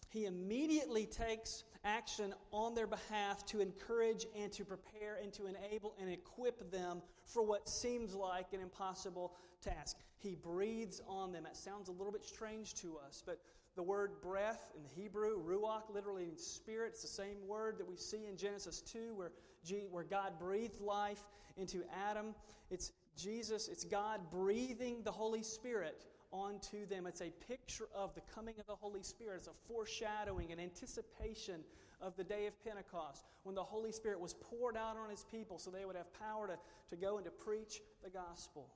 he 0.09 0.25
immediately 0.25 1.05
takes 1.05 1.63
action 1.83 2.33
on 2.51 2.73
their 2.75 2.87
behalf 2.87 3.45
to 3.45 3.61
encourage 3.61 4.25
and 4.35 4.51
to 4.51 4.65
prepare 4.65 5.17
and 5.21 5.31
to 5.33 5.45
enable 5.45 5.95
and 5.99 6.09
equip 6.09 6.71
them 6.71 7.01
for 7.25 7.43
what 7.43 7.69
seems 7.69 8.13
like 8.13 8.47
an 8.53 8.59
impossible 8.59 9.33
task. 9.61 9.97
He 10.17 10.35
breathes 10.35 11.01
on 11.07 11.31
them. 11.31 11.45
It 11.45 11.55
sounds 11.55 11.89
a 11.89 11.91
little 11.91 12.11
bit 12.11 12.25
strange 12.25 12.73
to 12.75 12.97
us, 13.07 13.23
but 13.25 13.39
the 13.75 13.83
word 13.83 14.21
breath 14.21 14.71
in 14.77 14.83
Hebrew, 14.83 15.41
ruach, 15.43 15.83
literally 15.93 16.25
in 16.25 16.37
spirit, 16.37 16.91
it's 16.93 17.01
the 17.01 17.07
same 17.07 17.47
word 17.47 17.77
that 17.77 17.87
we 17.87 17.95
see 17.95 18.25
in 18.27 18.37
Genesis 18.37 18.81
2 18.81 19.13
where, 19.15 19.31
G, 19.63 19.87
where 19.89 20.03
God 20.03 20.39
breathed 20.39 20.81
life 20.81 21.23
into 21.57 21.83
Adam. 22.09 22.35
It's 22.69 22.91
Jesus, 23.15 23.67
it's 23.67 23.83
God 23.83 24.21
breathing 24.31 25.01
the 25.03 25.11
Holy 25.11 25.43
Spirit 25.43 26.05
onto 26.31 26.85
them. 26.85 27.05
It's 27.05 27.21
a 27.21 27.31
picture 27.47 27.87
of 27.93 28.13
the 28.15 28.21
coming 28.33 28.55
of 28.59 28.65
the 28.67 28.75
Holy 28.75 29.03
Spirit. 29.03 29.37
It's 29.37 29.47
a 29.47 29.67
foreshadowing, 29.67 30.51
an 30.51 30.59
anticipation 30.59 31.61
of 32.01 32.15
the 32.15 32.23
day 32.23 32.47
of 32.47 32.63
Pentecost 32.63 33.25
when 33.43 33.55
the 33.55 33.63
Holy 33.63 33.91
Spirit 33.91 34.19
was 34.19 34.33
poured 34.33 34.77
out 34.77 34.95
on 34.97 35.09
His 35.09 35.25
people 35.31 35.59
so 35.59 35.69
they 35.69 35.85
would 35.85 35.95
have 35.95 36.11
power 36.13 36.47
to, 36.47 36.57
to 36.89 36.95
go 36.95 37.17
and 37.17 37.25
to 37.25 37.31
preach 37.31 37.81
the 38.03 38.09
gospel, 38.09 38.69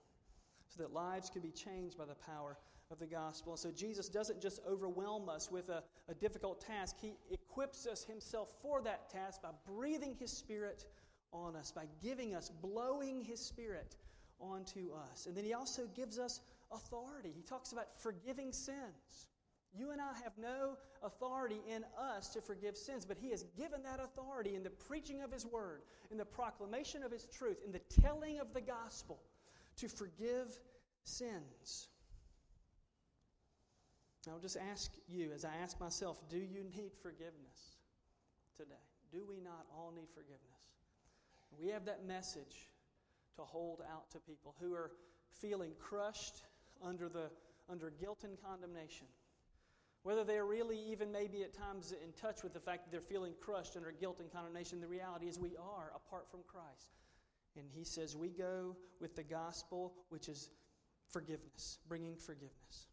so 0.67 0.81
that 0.81 0.93
lives 0.93 1.29
could 1.29 1.43
be 1.43 1.51
changed 1.51 1.97
by 1.97 2.05
the 2.05 2.15
power 2.15 2.57
of 2.91 2.99
the 2.99 3.07
gospel. 3.07 3.53
And 3.53 3.59
so 3.59 3.71
Jesus 3.71 4.09
doesn't 4.09 4.41
just 4.41 4.59
overwhelm 4.67 5.29
us 5.29 5.51
with 5.51 5.69
a, 5.69 5.83
a 6.09 6.13
difficult 6.13 6.61
task, 6.61 6.95
He 7.01 7.13
equips 7.31 7.87
us 7.87 8.03
Himself 8.03 8.49
for 8.61 8.81
that 8.81 9.09
task 9.09 9.41
by 9.41 9.49
breathing 9.67 10.15
His 10.19 10.31
Spirit 10.31 10.85
on 11.31 11.55
us, 11.55 11.71
by 11.71 11.85
giving 12.01 12.35
us, 12.35 12.49
blowing 12.61 13.21
His 13.21 13.39
Spirit 13.39 13.95
onto 14.39 14.91
us. 15.11 15.25
And 15.25 15.35
then 15.35 15.43
He 15.43 15.53
also 15.53 15.87
gives 15.95 16.19
us 16.19 16.41
authority. 16.71 17.31
He 17.35 17.41
talks 17.41 17.71
about 17.71 17.87
forgiving 17.99 18.51
sins. 18.51 19.29
You 19.75 19.89
and 19.89 19.99
I 19.99 20.13
have 20.23 20.33
no 20.37 20.77
authority 21.01 21.59
in 21.67 21.83
us 21.99 22.29
to 22.29 22.41
forgive 22.41 22.77
sins, 22.77 23.05
but 23.05 23.17
He 23.17 23.31
has 23.31 23.43
given 23.57 23.81
that 23.83 23.99
authority 23.99 24.55
in 24.55 24.63
the 24.63 24.69
preaching 24.69 25.21
of 25.21 25.31
His 25.31 25.45
Word, 25.45 25.81
in 26.11 26.17
the 26.17 26.25
proclamation 26.25 27.03
of 27.03 27.11
His 27.11 27.25
truth, 27.25 27.57
in 27.65 27.71
the 27.71 27.81
telling 28.01 28.39
of 28.39 28.53
the 28.53 28.61
gospel 28.61 29.19
to 29.77 29.87
forgive 29.87 30.59
sins. 31.03 31.87
I'll 34.31 34.39
just 34.39 34.57
ask 34.71 34.91
you, 35.07 35.31
as 35.33 35.43
I 35.43 35.51
ask 35.61 35.79
myself, 35.79 36.17
do 36.29 36.37
you 36.37 36.63
need 36.75 36.91
forgiveness 37.01 37.77
today? 38.55 38.73
Do 39.11 39.25
we 39.27 39.39
not 39.39 39.65
all 39.75 39.91
need 39.95 40.07
forgiveness? 40.13 40.39
We 41.59 41.67
have 41.69 41.85
that 41.85 42.05
message 42.05 42.69
to 43.35 43.41
hold 43.41 43.81
out 43.91 44.09
to 44.11 44.19
people 44.19 44.55
who 44.59 44.73
are 44.73 44.91
feeling 45.41 45.71
crushed 45.79 46.43
under, 46.81 47.09
the, 47.09 47.29
under 47.69 47.91
guilt 47.91 48.23
and 48.23 48.37
condemnation. 48.41 49.07
Whether 50.03 50.23
they're 50.23 50.45
really 50.45 50.79
even 50.91 51.11
maybe 51.11 51.43
at 51.43 51.53
times 51.53 51.91
in 51.91 52.11
touch 52.13 52.43
with 52.43 52.53
the 52.53 52.59
fact 52.59 52.85
that 52.85 52.91
they're 52.91 53.01
feeling 53.01 53.33
crushed 53.39 53.77
under 53.77 53.91
guilt 53.91 54.19
and 54.19 54.31
condemnation, 54.31 54.81
the 54.81 54.87
reality 54.87 55.27
is 55.27 55.39
we 55.39 55.55
are 55.57 55.91
apart 55.95 56.29
from 56.29 56.41
Christ. 56.47 56.95
And 57.55 57.65
he 57.73 57.83
says 57.83 58.15
we 58.15 58.29
go 58.29 58.75
with 58.99 59.15
the 59.15 59.23
gospel, 59.23 59.93
which 60.09 60.27
is 60.27 60.49
forgiveness, 61.09 61.79
bringing 61.87 62.15
forgiveness. 62.15 62.87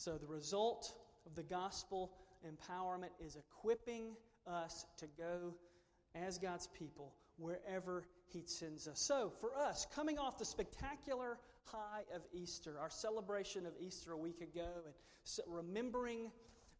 So 0.00 0.16
the 0.16 0.26
result 0.26 0.94
of 1.26 1.34
the 1.34 1.42
gospel 1.42 2.10
empowerment 2.42 3.10
is 3.22 3.36
equipping 3.36 4.16
us 4.46 4.86
to 4.96 5.06
go 5.18 5.52
as 6.14 6.38
God's 6.38 6.68
people 6.68 7.12
wherever 7.36 8.06
He 8.32 8.44
sends 8.46 8.88
us. 8.88 8.98
So, 8.98 9.30
for 9.42 9.54
us, 9.54 9.86
coming 9.94 10.18
off 10.18 10.38
the 10.38 10.46
spectacular 10.46 11.36
high 11.64 12.04
of 12.14 12.22
Easter, 12.32 12.78
our 12.80 12.88
celebration 12.88 13.66
of 13.66 13.74
Easter 13.78 14.12
a 14.12 14.16
week 14.16 14.40
ago, 14.40 14.70
and 14.86 14.94
remembering 15.46 16.30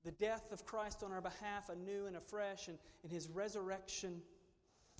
the 0.02 0.12
death 0.12 0.50
of 0.50 0.64
Christ 0.64 1.02
on 1.02 1.12
our 1.12 1.20
behalf 1.20 1.68
anew 1.68 2.06
and 2.06 2.16
afresh 2.16 2.68
and, 2.68 2.78
and 3.02 3.12
His 3.12 3.28
resurrection. 3.28 4.22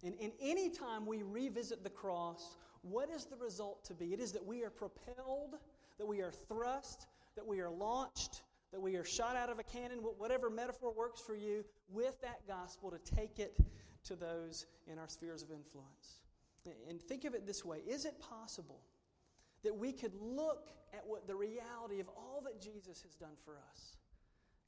And, 0.05 0.15
and 0.21 0.33
any 0.43 0.69
time 0.69 1.07
we 1.07 1.23
revisit 1.23 1.83
the 1.83 1.89
cross, 1.89 2.59
what 2.83 3.09
is 3.09 3.25
the 3.25 3.37
result 3.37 3.83
to 3.87 3.95
be? 3.95 4.13
It 4.13 4.21
is 4.21 4.33
that 4.33 4.45
we 4.45 4.63
are 4.63 4.71
propelled, 4.71 5.55
that 5.97 6.07
we 6.07 6.21
are 6.21 6.33
thrust, 6.49 7.07
that 7.37 7.47
we 7.47 7.61
are 7.61 7.71
launched, 7.71 8.43
that 8.73 8.81
we 8.81 8.97
are 8.97 9.05
shot 9.05 9.37
out 9.37 9.51
of 9.51 9.59
a 9.59 9.63
cannon, 9.63 9.99
whatever 9.99 10.51
metaphor 10.51 10.93
works 10.93 11.21
for 11.21 11.35
you, 11.35 11.65
with 11.89 12.21
that 12.23 12.47
gospel 12.47 12.91
to 12.91 12.99
take 12.99 13.39
it 13.39 13.59
to 14.05 14.17
those 14.17 14.67
in 14.87 14.99
our 14.99 15.09
spheres 15.09 15.43
of 15.43 15.51
influence. 15.51 16.21
And 16.89 17.01
think 17.01 17.25
of 17.25 17.35
it 17.35 17.47
this 17.47 17.65
way 17.65 17.79
Is 17.87 18.05
it 18.05 18.21
possible 18.21 18.81
that 19.63 19.75
we 19.75 19.93
could 19.93 20.15
look 20.21 20.71
at 20.95 21.03
what 21.07 21.27
the 21.27 21.35
reality 21.35 22.01
of 22.01 22.09
all 22.09 22.43
that 22.45 22.61
Jesus 22.61 23.03
has 23.03 23.15
done 23.15 23.37
for 23.45 23.57
us 23.71 23.97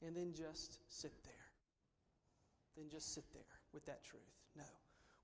and 0.05 0.15
then 0.15 0.33
just 0.33 0.79
sit 0.89 1.13
there? 1.23 1.33
Then 2.75 2.89
just 2.89 3.13
sit 3.13 3.25
there 3.33 3.41
with 3.73 3.85
that 3.85 4.03
truth. 4.03 4.21
No. 4.55 4.63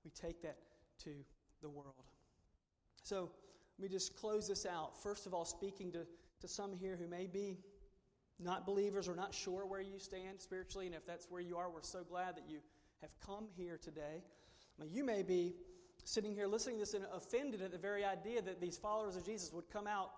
We 0.04 0.10
take 0.10 0.42
that 0.42 0.58
to 1.04 1.10
the 1.62 1.68
world. 1.68 1.94
So 3.02 3.30
let 3.78 3.82
me 3.82 3.88
just 3.88 4.16
close 4.16 4.46
this 4.46 4.66
out. 4.66 5.02
First 5.02 5.26
of 5.26 5.34
all, 5.34 5.44
speaking 5.44 5.90
to, 5.92 6.06
to 6.40 6.48
some 6.48 6.72
here 6.72 6.96
who 7.00 7.06
may 7.08 7.26
be 7.26 7.58
not 8.38 8.66
believers 8.66 9.08
or 9.08 9.14
not 9.14 9.34
sure 9.34 9.66
where 9.66 9.80
you 9.80 9.98
stand 9.98 10.40
spiritually, 10.40 10.86
and 10.86 10.94
if 10.94 11.06
that's 11.06 11.30
where 11.30 11.40
you 11.40 11.56
are, 11.56 11.70
we're 11.70 11.82
so 11.82 12.02
glad 12.02 12.36
that 12.36 12.44
you 12.48 12.58
have 13.02 13.10
come 13.24 13.46
here 13.56 13.78
today. 13.82 14.22
Now, 14.78 14.86
you 14.90 15.04
may 15.04 15.22
be 15.22 15.54
sitting 16.04 16.34
here 16.34 16.46
listening 16.46 16.76
to 16.76 16.80
this 16.80 16.94
and 16.94 17.04
offended 17.14 17.60
at 17.60 17.70
the 17.70 17.78
very 17.78 18.04
idea 18.04 18.40
that 18.42 18.60
these 18.60 18.78
followers 18.78 19.16
of 19.16 19.24
Jesus 19.24 19.52
would 19.52 19.68
come 19.70 19.86
out 19.86 20.10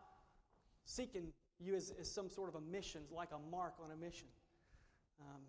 seeking 0.85 1.33
you 1.59 1.75
as, 1.75 1.93
as 2.01 2.11
some 2.11 2.31
sort 2.31 2.49
of 2.49 2.55
a 2.55 2.61
mission, 2.61 3.03
like 3.11 3.31
a 3.33 3.51
mark 3.51 3.75
on 3.83 3.91
a 3.91 3.97
mission. 3.97 4.29
Um, 5.21 5.43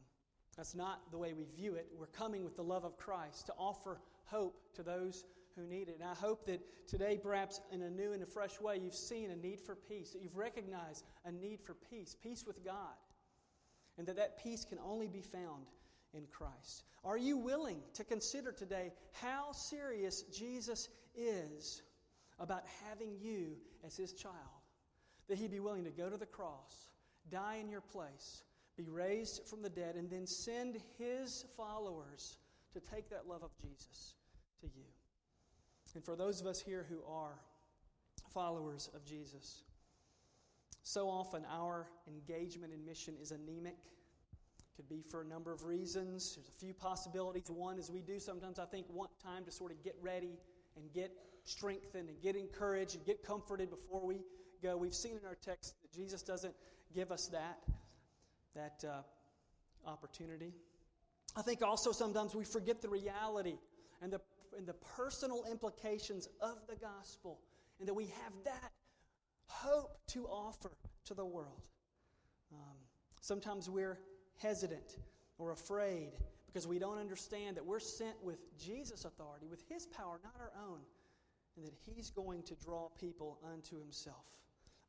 that's 0.58 0.76
not 0.76 1.12
the 1.12 1.18
way 1.18 1.34
we 1.34 1.46
view 1.56 1.76
it. 1.76 1.88
We're 1.98 2.06
coming 2.08 2.44
with 2.44 2.56
the 2.56 2.64
love 2.64 2.86
of 2.86 2.98
Christ 2.98 3.48
to 3.48 3.54
offer 3.58 4.00
hope 4.26 4.56
to 4.76 4.84
those 4.84 5.26
who 5.56 5.66
need 5.66 5.90
it. 5.90 5.98
And 6.00 6.10
I 6.10 6.16
hope 6.16 6.46
that 6.48 6.62
today, 6.88 7.20
perhaps 7.22 7.62
in 7.72 7.82
a 7.82 7.90
new 7.90 8.14
and 8.14 8.24
a 8.24 8.26
fresh 8.26 8.60
way, 8.60 8.80
you've 8.82 8.94
seen 8.94 9.32
a 9.32 9.36
need 9.36 9.60
for 9.60 9.76
peace, 9.76 10.12
that 10.12 10.22
you've 10.22 10.38
recognized 10.38 11.04
a 11.26 11.32
need 11.32 11.62
for 11.62 11.76
peace, 11.90 12.16
peace 12.22 12.46
with 12.46 12.64
God, 12.64 12.96
and 13.98 14.08
that 14.08 14.18
that 14.18 14.44
peace 14.44 14.66
can 14.66 14.80
only 14.86 15.08
be 15.08 15.22
found 15.22 15.66
in 16.14 16.26
Christ. 16.32 16.84
Are 17.04 17.18
you 17.18 17.38
willing 17.38 17.80
to 17.96 18.04
consider 18.04 18.52
today 18.52 18.92
how 19.12 19.52
serious 19.52 20.24
Jesus 20.24 20.90
is 21.16 21.82
about 22.40 22.64
having 22.88 23.16
you 23.22 23.58
as 23.86 23.96
his 23.98 24.14
child? 24.14 24.36
That 25.28 25.38
he'd 25.38 25.52
be 25.52 25.60
willing 25.60 25.86
to 25.86 25.92
go 25.92 26.10
to 26.10 26.18
the 26.18 26.26
cross, 26.26 26.90
die 27.32 27.58
in 27.62 27.70
your 27.70 27.82
place, 27.82 28.44
be 28.78 28.90
raised 28.90 29.48
from 29.48 29.62
the 29.62 29.70
dead, 29.70 29.96
and 29.96 30.10
then 30.10 30.26
send 30.28 30.78
his 30.98 31.46
followers 31.56 32.38
to 32.74 32.80
take 32.80 33.10
that 33.10 33.28
love 33.28 33.44
of 33.44 33.52
Jesus 33.62 34.16
to 34.62 34.68
you. 34.68 34.84
And 35.96 36.04
for 36.04 36.16
those 36.16 36.42
of 36.42 36.48
us 36.48 36.62
here 36.62 36.86
who 36.90 37.00
are 37.12 37.40
followers 38.34 38.90
of 38.96 39.06
Jesus, 39.06 39.64
so 40.82 41.08
often 41.08 41.44
our 41.52 41.88
engagement 42.08 42.74
in 42.74 42.86
mission 42.86 43.16
is 43.22 43.32
anemic 43.32 43.76
could 44.76 44.90
be 44.90 45.04
for 45.10 45.22
a 45.22 45.26
number 45.26 45.54
of 45.54 45.64
reasons. 45.66 46.36
There's 46.36 46.48
a 46.48 46.60
few 46.60 46.74
possibilities. 46.74 47.50
One 47.50 47.78
is 47.78 47.92
we 47.92 48.02
do 48.02 48.20
sometimes, 48.20 48.58
I 48.58 48.66
think, 48.66 48.88
want 48.90 49.12
time 49.24 49.46
to 49.46 49.52
sort 49.52 49.72
of 49.72 49.84
get 49.84 49.96
ready 50.02 50.40
and 50.76 50.92
get 50.94 51.12
strengthened 51.44 52.10
and 52.10 52.22
get 52.22 52.36
encouraged 52.36 52.96
and 52.96 53.06
get 53.06 53.24
comforted 53.24 53.70
before 53.70 54.06
we 54.06 54.22
go. 54.64 54.76
We've 54.78 54.94
seen 54.94 55.18
in 55.18 55.26
our 55.28 55.36
text 55.36 55.76
that 55.82 55.92
Jesus 55.94 56.24
doesn't 56.24 56.56
give 56.96 57.12
us 57.12 57.28
that, 57.28 57.60
that 58.56 58.84
uh, 58.88 59.90
opportunity. 59.90 60.54
I 61.36 61.42
think 61.42 61.62
also 61.62 61.92
sometimes 61.92 62.34
we 62.34 62.46
forget 62.46 62.82
the 62.82 62.90
reality 62.90 63.58
and 64.02 64.12
the, 64.12 64.22
and 64.58 64.68
the 64.68 64.74
personal 64.74 65.44
implications 65.50 66.28
of 66.42 66.58
the 66.68 66.76
gospel 66.76 67.40
and 67.80 67.88
that 67.88 67.94
we 67.94 68.06
have 68.06 68.34
that 68.46 68.72
hope 69.48 69.98
to 70.08 70.26
offer 70.26 70.72
to 71.06 71.14
the 71.14 71.26
world. 71.26 71.62
Um, 72.52 72.78
sometimes 73.22 73.70
we're 73.70 74.00
hesitant 74.42 74.98
or 75.38 75.52
afraid 75.52 76.12
because 76.48 76.68
we 76.68 76.80
don't 76.80 76.98
understand 77.00 77.58
that 77.58 77.66
we're 77.66 77.80
sent 77.80 78.16
with 78.24 78.40
Jesus' 78.58 79.06
authority, 79.06 79.48
with 79.48 79.64
His 79.68 79.88
power, 79.88 80.20
not 80.24 80.36
our 80.40 80.52
own, 80.70 80.80
and 81.58 81.66
that 81.66 81.74
He's 81.74 82.10
going 82.10 82.44
to 82.44 82.56
draw 82.56 82.90
people 83.00 83.40
unto 83.52 83.80
Himself. 83.80 84.26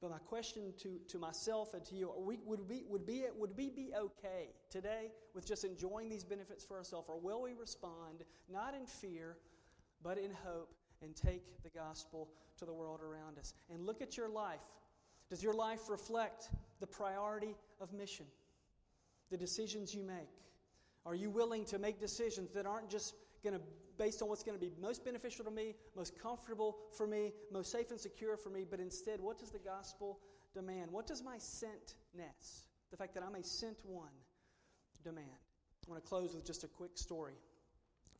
But 0.00 0.10
my 0.10 0.18
question 0.18 0.74
to, 0.82 1.00
to 1.08 1.18
myself 1.18 1.72
and 1.72 1.82
to 1.86 1.94
you 1.94 2.12
we, 2.18 2.38
would, 2.44 2.68
we, 2.68 2.84
would, 2.88 3.06
be, 3.06 3.24
would 3.34 3.56
we 3.56 3.70
be 3.70 3.92
okay 3.96 4.50
today 4.68 5.10
with 5.34 5.46
just 5.46 5.64
enjoying 5.64 6.10
these 6.10 6.24
benefits 6.24 6.62
for 6.62 6.76
ourselves, 6.76 7.08
or 7.08 7.18
will 7.18 7.42
we 7.42 7.54
respond 7.54 8.22
not 8.52 8.74
in 8.74 8.84
fear, 8.84 9.38
but 10.04 10.18
in 10.18 10.30
hope 10.44 10.72
and 11.02 11.16
take 11.16 11.42
the 11.64 11.70
gospel 11.70 12.28
to 12.58 12.64
the 12.64 12.72
world 12.72 13.00
around 13.00 13.38
us? 13.38 13.52
And 13.72 13.84
look 13.84 14.00
at 14.00 14.16
your 14.16 14.28
life. 14.28 14.60
Does 15.30 15.42
your 15.42 15.54
life 15.54 15.88
reflect 15.88 16.48
the 16.78 16.86
priority 16.86 17.56
of 17.80 17.92
mission? 17.92 18.26
the 19.30 19.36
decisions 19.36 19.94
you 19.94 20.04
make? 20.04 20.30
Are 21.06 21.14
you 21.14 21.28
willing 21.28 21.64
to 21.66 21.78
make 21.78 22.00
decisions 22.00 22.52
that 22.52 22.66
aren't 22.66 22.88
just 22.88 23.14
going 23.42 23.54
to, 23.54 23.60
based 23.98 24.22
on 24.22 24.28
what's 24.28 24.42
going 24.42 24.58
to 24.58 24.64
be 24.64 24.72
most 24.80 25.04
beneficial 25.04 25.44
to 25.44 25.50
me, 25.50 25.74
most 25.96 26.18
comfortable 26.18 26.76
for 26.96 27.06
me, 27.06 27.32
most 27.50 27.70
safe 27.70 27.90
and 27.90 28.00
secure 28.00 28.36
for 28.36 28.50
me, 28.50 28.64
but 28.68 28.80
instead, 28.80 29.20
what 29.20 29.38
does 29.38 29.50
the 29.50 29.58
gospel 29.58 30.20
demand? 30.54 30.90
What 30.90 31.06
does 31.06 31.22
my 31.22 31.36
sentness, 31.36 32.66
the 32.90 32.96
fact 32.96 33.14
that 33.14 33.22
I'm 33.22 33.34
a 33.34 33.42
sent 33.42 33.76
one 33.84 34.14
demand. 35.02 35.26
I 35.86 35.90
want 35.90 36.02
to 36.02 36.08
close 36.08 36.34
with 36.34 36.46
just 36.46 36.64
a 36.64 36.68
quick 36.68 36.92
story. 36.94 37.34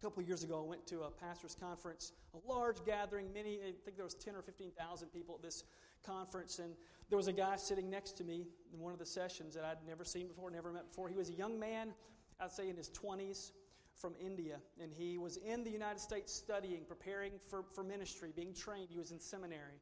Couple 0.05 0.22
years 0.22 0.44
ago, 0.44 0.62
I 0.62 0.68
went 0.68 0.86
to 0.88 1.05
a 1.05 1.11
pastor's 1.11 1.55
conference, 1.55 2.12
a 2.34 2.52
large 2.52 2.84
gathering. 2.84 3.32
Many, 3.32 3.55
I 3.55 3.72
think 3.86 3.96
there 3.96 4.05
was 4.05 4.12
10 4.12 4.36
or 4.36 4.42
15,000 4.42 5.09
people 5.09 5.36
at 5.36 5.42
this 5.42 5.64
conference, 6.05 6.59
and 6.59 6.74
there 7.09 7.16
was 7.16 7.26
a 7.26 7.32
guy 7.32 7.57
sitting 7.57 7.88
next 7.88 8.12
to 8.18 8.24
me 8.24 8.46
in 8.74 8.80
one 8.80 8.92
of 8.92 8.98
the 8.98 9.07
sessions 9.07 9.55
that 9.55 9.64
I'd 9.64 9.78
never 9.88 10.05
seen 10.05 10.28
before, 10.28 10.50
never 10.50 10.74
met 10.74 10.90
before. 10.90 11.09
He 11.09 11.16
was 11.16 11.30
a 11.30 11.32
young 11.32 11.59
man, 11.59 11.94
I'd 12.38 12.52
say 12.52 12.68
in 12.68 12.76
his 12.76 12.90
20s, 12.90 13.52
from 13.94 14.12
India, 14.20 14.59
and 14.78 14.92
he 14.92 15.16
was 15.16 15.38
in 15.38 15.64
the 15.64 15.70
United 15.70 16.00
States 16.00 16.34
studying, 16.34 16.82
preparing 16.86 17.32
for, 17.48 17.64
for 17.72 17.82
ministry, 17.82 18.30
being 18.36 18.52
trained. 18.52 18.88
He 18.90 18.98
was 18.98 19.11
in 19.11 19.18
seminary. 19.18 19.80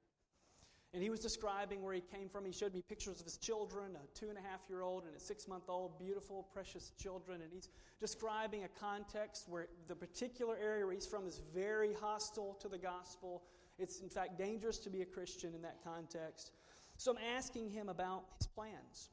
And 0.95 1.03
he 1.03 1.09
was 1.09 1.20
describing 1.20 1.82
where 1.82 1.95
he 1.95 2.03
came 2.03 2.28
from. 2.28 2.45
He 2.45 2.53
showed 2.53 2.74
me 2.74 2.82
pictures 2.86 3.18
of 3.18 3.24
his 3.24 3.38
children, 3.38 3.97
a 3.97 4.18
two 4.18 4.28
and 4.28 4.36
a 4.36 4.43
half 4.43 4.61
year 4.68 4.82
old 4.82 5.05
and 5.05 5.16
a 5.16 5.20
six 5.20 5.49
month 5.49 5.64
old, 5.68 5.99
beautiful, 5.99 6.47
precious 6.53 6.93
children. 6.99 7.40
And 7.40 7.51
he's 7.51 7.70
describing 7.99 8.64
a 8.64 8.68
context 8.68 9.49
where 9.49 9.68
the 9.88 9.97
particular 9.97 10.57
area 10.62 10.84
where 10.84 10.95
he's 10.95 11.07
from 11.07 11.26
is 11.26 11.40
very 11.55 11.95
hostile 11.95 12.59
to 12.61 12.68
the 12.68 12.76
gospel. 12.76 13.43
It's, 13.78 14.01
in 14.01 14.11
fact, 14.11 14.36
dangerous 14.36 14.78
to 14.80 14.90
be 14.90 15.01
a 15.01 15.07
Christian 15.07 15.55
in 15.55 15.62
that 15.62 15.78
context. 15.82 16.53
So 16.99 17.12
I'm 17.12 17.18
asking 17.36 17.70
him 17.70 17.88
about 17.88 18.24
his 18.38 18.47
plans 18.47 19.09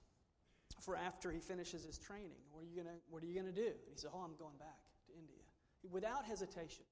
for 0.82 0.98
after 0.98 1.32
he 1.32 1.40
finishes 1.40 1.86
his 1.86 1.98
training. 1.98 2.44
What 2.52 2.64
are 2.64 2.68
you 2.68 2.84
gonna, 2.84 2.98
what 3.10 3.24
are 3.24 3.26
you 3.26 3.34
going 3.34 3.54
to 3.54 3.62
do? 3.62 3.68
And 3.68 3.90
he 3.92 3.98
said, 3.98 4.12
Oh, 4.14 4.20
I'm 4.20 4.36
going 4.38 4.58
back 4.60 4.80
to 5.08 5.14
India. 5.14 5.38
Without 5.90 6.26
hesitation. 6.26 6.84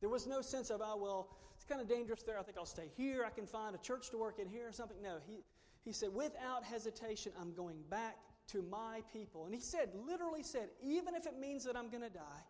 There 0.00 0.08
was 0.08 0.28
no 0.28 0.40
sense 0.42 0.70
of, 0.70 0.80
oh, 0.82 0.96
well, 0.96 1.36
kind 1.68 1.80
of 1.80 1.88
dangerous 1.88 2.22
there. 2.22 2.38
I 2.38 2.42
think 2.42 2.58
I'll 2.58 2.66
stay 2.66 2.90
here. 2.96 3.24
I 3.24 3.30
can 3.30 3.46
find 3.46 3.74
a 3.74 3.78
church 3.78 4.10
to 4.10 4.18
work 4.18 4.38
in 4.38 4.48
here 4.48 4.68
or 4.68 4.72
something. 4.72 4.96
No, 5.02 5.18
he, 5.26 5.44
he 5.84 5.92
said, 5.92 6.10
without 6.14 6.64
hesitation, 6.64 7.32
I'm 7.40 7.52
going 7.52 7.76
back 7.90 8.16
to 8.48 8.62
my 8.62 9.02
people. 9.12 9.44
And 9.44 9.54
he 9.54 9.60
said, 9.60 9.90
literally 10.06 10.42
said, 10.42 10.68
even 10.82 11.14
if 11.14 11.26
it 11.26 11.38
means 11.38 11.64
that 11.64 11.76
I'm 11.76 11.90
going 11.90 12.02
to 12.02 12.10
die, 12.10 12.44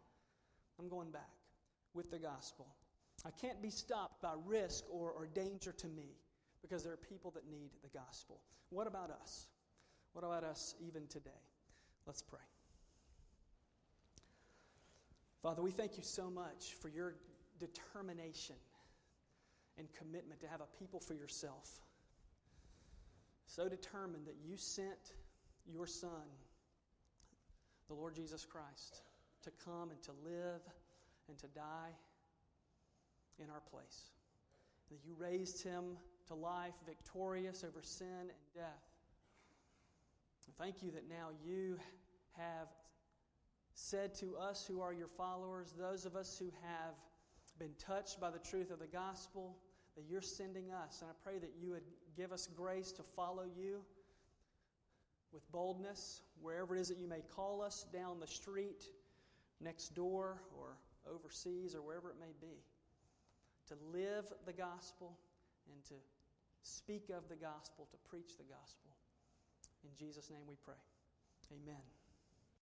I'm 0.78 0.88
going 0.88 1.10
back 1.10 1.30
with 1.94 2.10
the 2.10 2.18
gospel. 2.18 2.66
I 3.26 3.30
can't 3.30 3.60
be 3.60 3.70
stopped 3.70 4.22
by 4.22 4.34
risk 4.46 4.84
or, 4.90 5.10
or 5.10 5.26
danger 5.26 5.72
to 5.72 5.88
me 5.88 6.16
because 6.62 6.84
there 6.84 6.92
are 6.92 6.96
people 6.96 7.32
that 7.32 7.50
need 7.50 7.70
the 7.82 7.88
gospel. 7.88 8.40
What 8.70 8.86
about 8.86 9.10
us? 9.10 9.48
What 10.12 10.24
about 10.24 10.44
us 10.44 10.76
even 10.86 11.06
today? 11.08 11.30
Let's 12.06 12.22
pray. 12.22 12.38
Father, 15.42 15.62
we 15.62 15.70
thank 15.70 15.96
you 15.96 16.02
so 16.02 16.30
much 16.30 16.74
for 16.80 16.88
your 16.88 17.14
determination 17.58 18.56
and 19.78 19.86
commitment 19.94 20.40
to 20.40 20.48
have 20.48 20.60
a 20.60 20.78
people 20.78 21.00
for 21.00 21.14
yourself. 21.14 21.68
So 23.46 23.68
determined 23.68 24.26
that 24.26 24.36
you 24.44 24.56
sent 24.56 25.14
your 25.66 25.86
Son, 25.86 26.26
the 27.88 27.94
Lord 27.94 28.14
Jesus 28.14 28.44
Christ, 28.44 29.02
to 29.44 29.50
come 29.64 29.90
and 29.90 30.02
to 30.02 30.12
live 30.24 30.60
and 31.28 31.38
to 31.38 31.46
die 31.48 31.94
in 33.38 33.50
our 33.50 33.62
place. 33.70 34.10
That 34.90 34.98
you 35.06 35.14
raised 35.18 35.62
him 35.62 35.96
to 36.28 36.34
life, 36.34 36.74
victorious 36.86 37.64
over 37.64 37.82
sin 37.82 38.06
and 38.20 38.54
death. 38.54 38.88
Thank 40.58 40.82
you 40.82 40.90
that 40.90 41.08
now 41.08 41.28
you 41.44 41.78
have 42.36 42.68
said 43.74 44.12
to 44.16 44.36
us 44.36 44.66
who 44.66 44.80
are 44.80 44.92
your 44.92 45.08
followers, 45.08 45.72
those 45.78 46.04
of 46.04 46.16
us 46.16 46.36
who 46.36 46.50
have 46.62 46.94
been 47.60 47.74
touched 47.78 48.20
by 48.20 48.30
the 48.30 48.40
truth 48.40 48.72
of 48.72 48.80
the 48.80 48.86
gospel, 48.86 49.56
that 49.98 50.04
you're 50.08 50.22
sending 50.22 50.70
us. 50.70 51.02
And 51.02 51.10
I 51.10 51.14
pray 51.24 51.38
that 51.38 51.50
you 51.60 51.72
would 51.72 51.82
give 52.16 52.32
us 52.32 52.48
grace 52.56 52.92
to 52.92 53.02
follow 53.02 53.42
you 53.42 53.80
with 55.32 55.50
boldness 55.50 56.22
wherever 56.40 56.76
it 56.76 56.80
is 56.80 56.88
that 56.88 56.98
you 56.98 57.08
may 57.08 57.22
call 57.34 57.60
us 57.60 57.84
down 57.92 58.20
the 58.20 58.26
street, 58.26 58.84
next 59.60 59.96
door, 59.96 60.40
or 60.56 60.76
overseas, 61.12 61.74
or 61.74 61.82
wherever 61.82 62.10
it 62.10 62.16
may 62.20 62.32
be. 62.40 62.54
To 63.68 63.74
live 63.92 64.32
the 64.46 64.52
gospel 64.52 65.18
and 65.72 65.84
to 65.86 65.94
speak 66.62 67.10
of 67.10 67.28
the 67.28 67.36
gospel, 67.36 67.88
to 67.90 67.96
preach 68.08 68.36
the 68.38 68.44
gospel. 68.44 68.90
In 69.82 69.90
Jesus' 69.98 70.30
name 70.30 70.46
we 70.48 70.56
pray. 70.64 70.78
Amen. 71.52 71.97